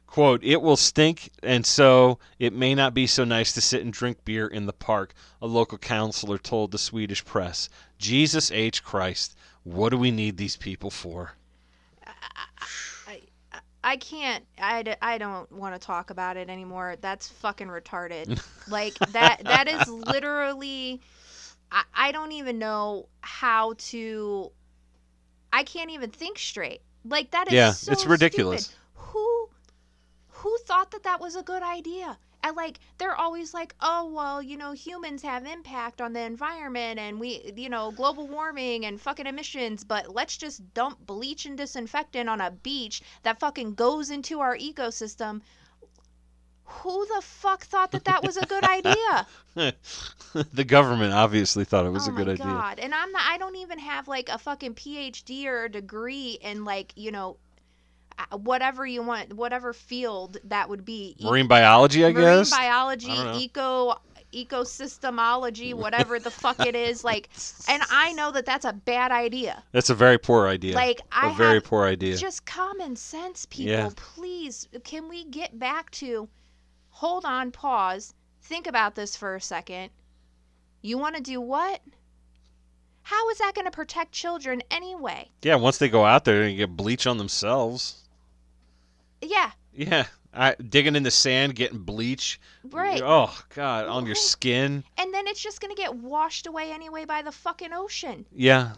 [0.06, 3.92] Quote, it will stink, and so it may not be so nice to sit and
[3.92, 7.68] drink beer in the park, a local councilor told the Swedish press.
[7.98, 8.82] Jesus H.
[8.82, 11.32] Christ, what do we need these people for?
[13.06, 13.22] I
[13.82, 14.44] I can't.
[14.58, 16.96] I, I don't want to talk about it anymore.
[17.00, 18.30] That's fucking retarded.
[18.66, 21.00] like that that is literally.
[21.70, 24.52] I, I don't even know how to.
[25.52, 26.82] I can't even think straight.
[27.04, 28.68] Like that is Yeah, so it's ridiculous.
[28.68, 28.68] stupid.
[28.94, 29.50] Who
[30.28, 32.18] who thought that that was a good idea?
[32.48, 36.98] And like they're always like, "Oh, well, you know, humans have impact on the environment
[36.98, 41.58] and we, you know, global warming and fucking emissions, but let's just dump bleach and
[41.58, 45.42] disinfectant on a beach that fucking goes into our ecosystem."
[46.64, 49.26] Who the fuck thought that that was a good idea?
[50.52, 52.44] the government obviously thought it was oh a good my idea.
[52.44, 52.78] god!
[52.78, 53.22] And I'm not.
[53.26, 57.36] I don't even have like a fucking PhD or a degree in like you know,
[58.18, 61.14] Uh, whatever you want, whatever field that would be.
[61.18, 62.50] E- Marine biology, I marine guess.
[62.50, 63.38] Marine biology, I don't know.
[63.38, 63.94] eco
[64.32, 67.04] ecosystemology, whatever the fuck it is.
[67.04, 67.30] Like,
[67.68, 69.62] and I know that that's a bad idea.
[69.72, 70.74] That's a very poor idea.
[70.74, 72.16] Like, I a very poor idea.
[72.16, 73.70] just common sense, people.
[73.72, 73.90] Yeah.
[73.96, 76.28] Please, can we get back to?
[76.90, 78.14] Hold on, pause.
[78.42, 79.90] Think about this for a second.
[80.82, 81.80] You want to do what?
[83.02, 85.30] How is that going to protect children anyway?
[85.42, 88.02] yeah, once they go out there and get bleach on themselves.
[89.20, 92.40] Yeah, Yeah, I, digging in the sand, getting bleach.
[92.70, 93.02] right.
[93.04, 94.84] Oh God, on your skin.
[94.96, 98.24] And then it's just going to get washed away anyway by the fucking ocean.
[98.32, 98.72] Yeah,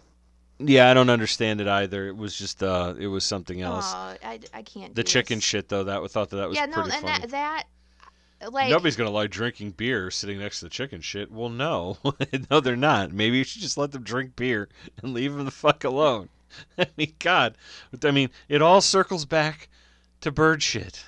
[0.58, 0.90] yeah.
[0.90, 2.08] I don't understand it either.
[2.08, 3.92] It was just, uh, it was something else.
[3.92, 4.94] Oh, I, I can't.
[4.94, 5.44] the chicken this.
[5.44, 7.18] shit though, that thought that that was yeah, no, pretty and funny.
[7.20, 7.64] that that
[8.50, 11.30] like Nobody's gonna like drinking beer sitting next to the chicken shit.
[11.30, 11.98] Well, no,
[12.50, 13.12] no, they're not.
[13.12, 14.68] Maybe you should just let them drink beer
[15.02, 16.30] and leave them the fuck alone.
[16.78, 17.56] I mean, God,
[18.02, 19.68] I mean, it all circles back
[20.20, 21.04] to bird shit.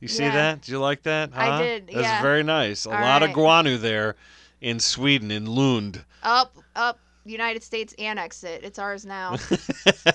[0.00, 0.32] You see Yeah.
[0.32, 0.62] that?
[0.62, 1.30] Do you like that?
[1.34, 1.58] I huh?
[1.62, 2.22] did, That's yeah.
[2.22, 2.86] very nice.
[2.86, 3.34] A All lot of right.
[3.34, 4.14] guano there
[4.60, 6.04] in Sweden, in Lund.
[6.22, 8.62] up up United States annex it.
[8.64, 9.36] It's ours now.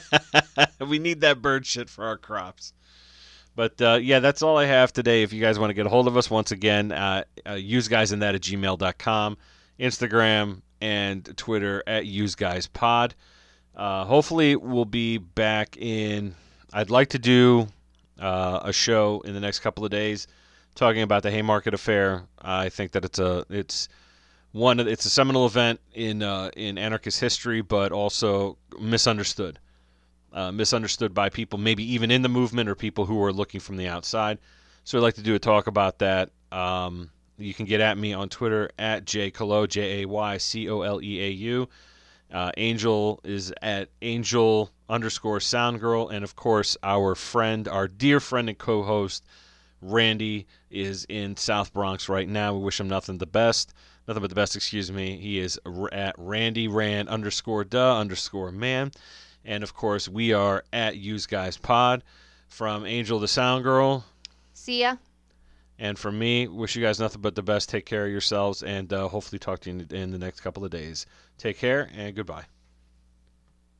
[0.88, 2.74] we need that bird shit for our crops.
[3.56, 5.22] But uh, yeah, that's all I have today.
[5.22, 8.34] If you guys want to get a hold of us, once again, uh, uh, useguysinthat
[8.36, 9.38] at gmail.com,
[9.80, 13.12] Instagram, and Twitter at useguyspod.
[13.76, 16.34] Uh, hopefully, we'll be back in.
[16.74, 17.68] I'd like to do
[18.20, 20.28] uh, a show in the next couple of days
[20.76, 22.24] talking about the Haymarket affair.
[22.42, 23.90] I think that it's a it's
[24.52, 29.60] one it's a seminal event in uh, in anarchist history, but also misunderstood
[30.34, 33.78] uh, misunderstood by people, maybe even in the movement or people who are looking from
[33.78, 34.40] the outside.
[34.84, 36.32] So I'd like to do a talk about that.
[36.52, 40.82] Um, you can get at me on Twitter at jcolo, J A Y C O
[40.82, 41.70] L E A U.
[42.34, 48.50] Uh, Angel is at angel underscore soundgirl, and of course our friend, our dear friend
[48.50, 49.24] and co-host
[49.82, 52.54] Randy is in South Bronx right now.
[52.56, 53.74] We wish him nothing the best.
[54.08, 55.18] Nothing but the best, excuse me.
[55.18, 55.60] He is
[55.92, 58.92] at Randy Rand underscore duh underscore man.
[59.46, 62.04] And of course, we are at Use Guys Pod.
[62.48, 64.06] From Angel the Sound Girl.
[64.54, 64.98] See ya.
[65.84, 67.68] And for me, wish you guys nothing but the best.
[67.68, 70.64] Take care of yourselves and uh, hopefully talk to you in, in the next couple
[70.64, 71.06] of days.
[71.38, 72.46] Take care and goodbye.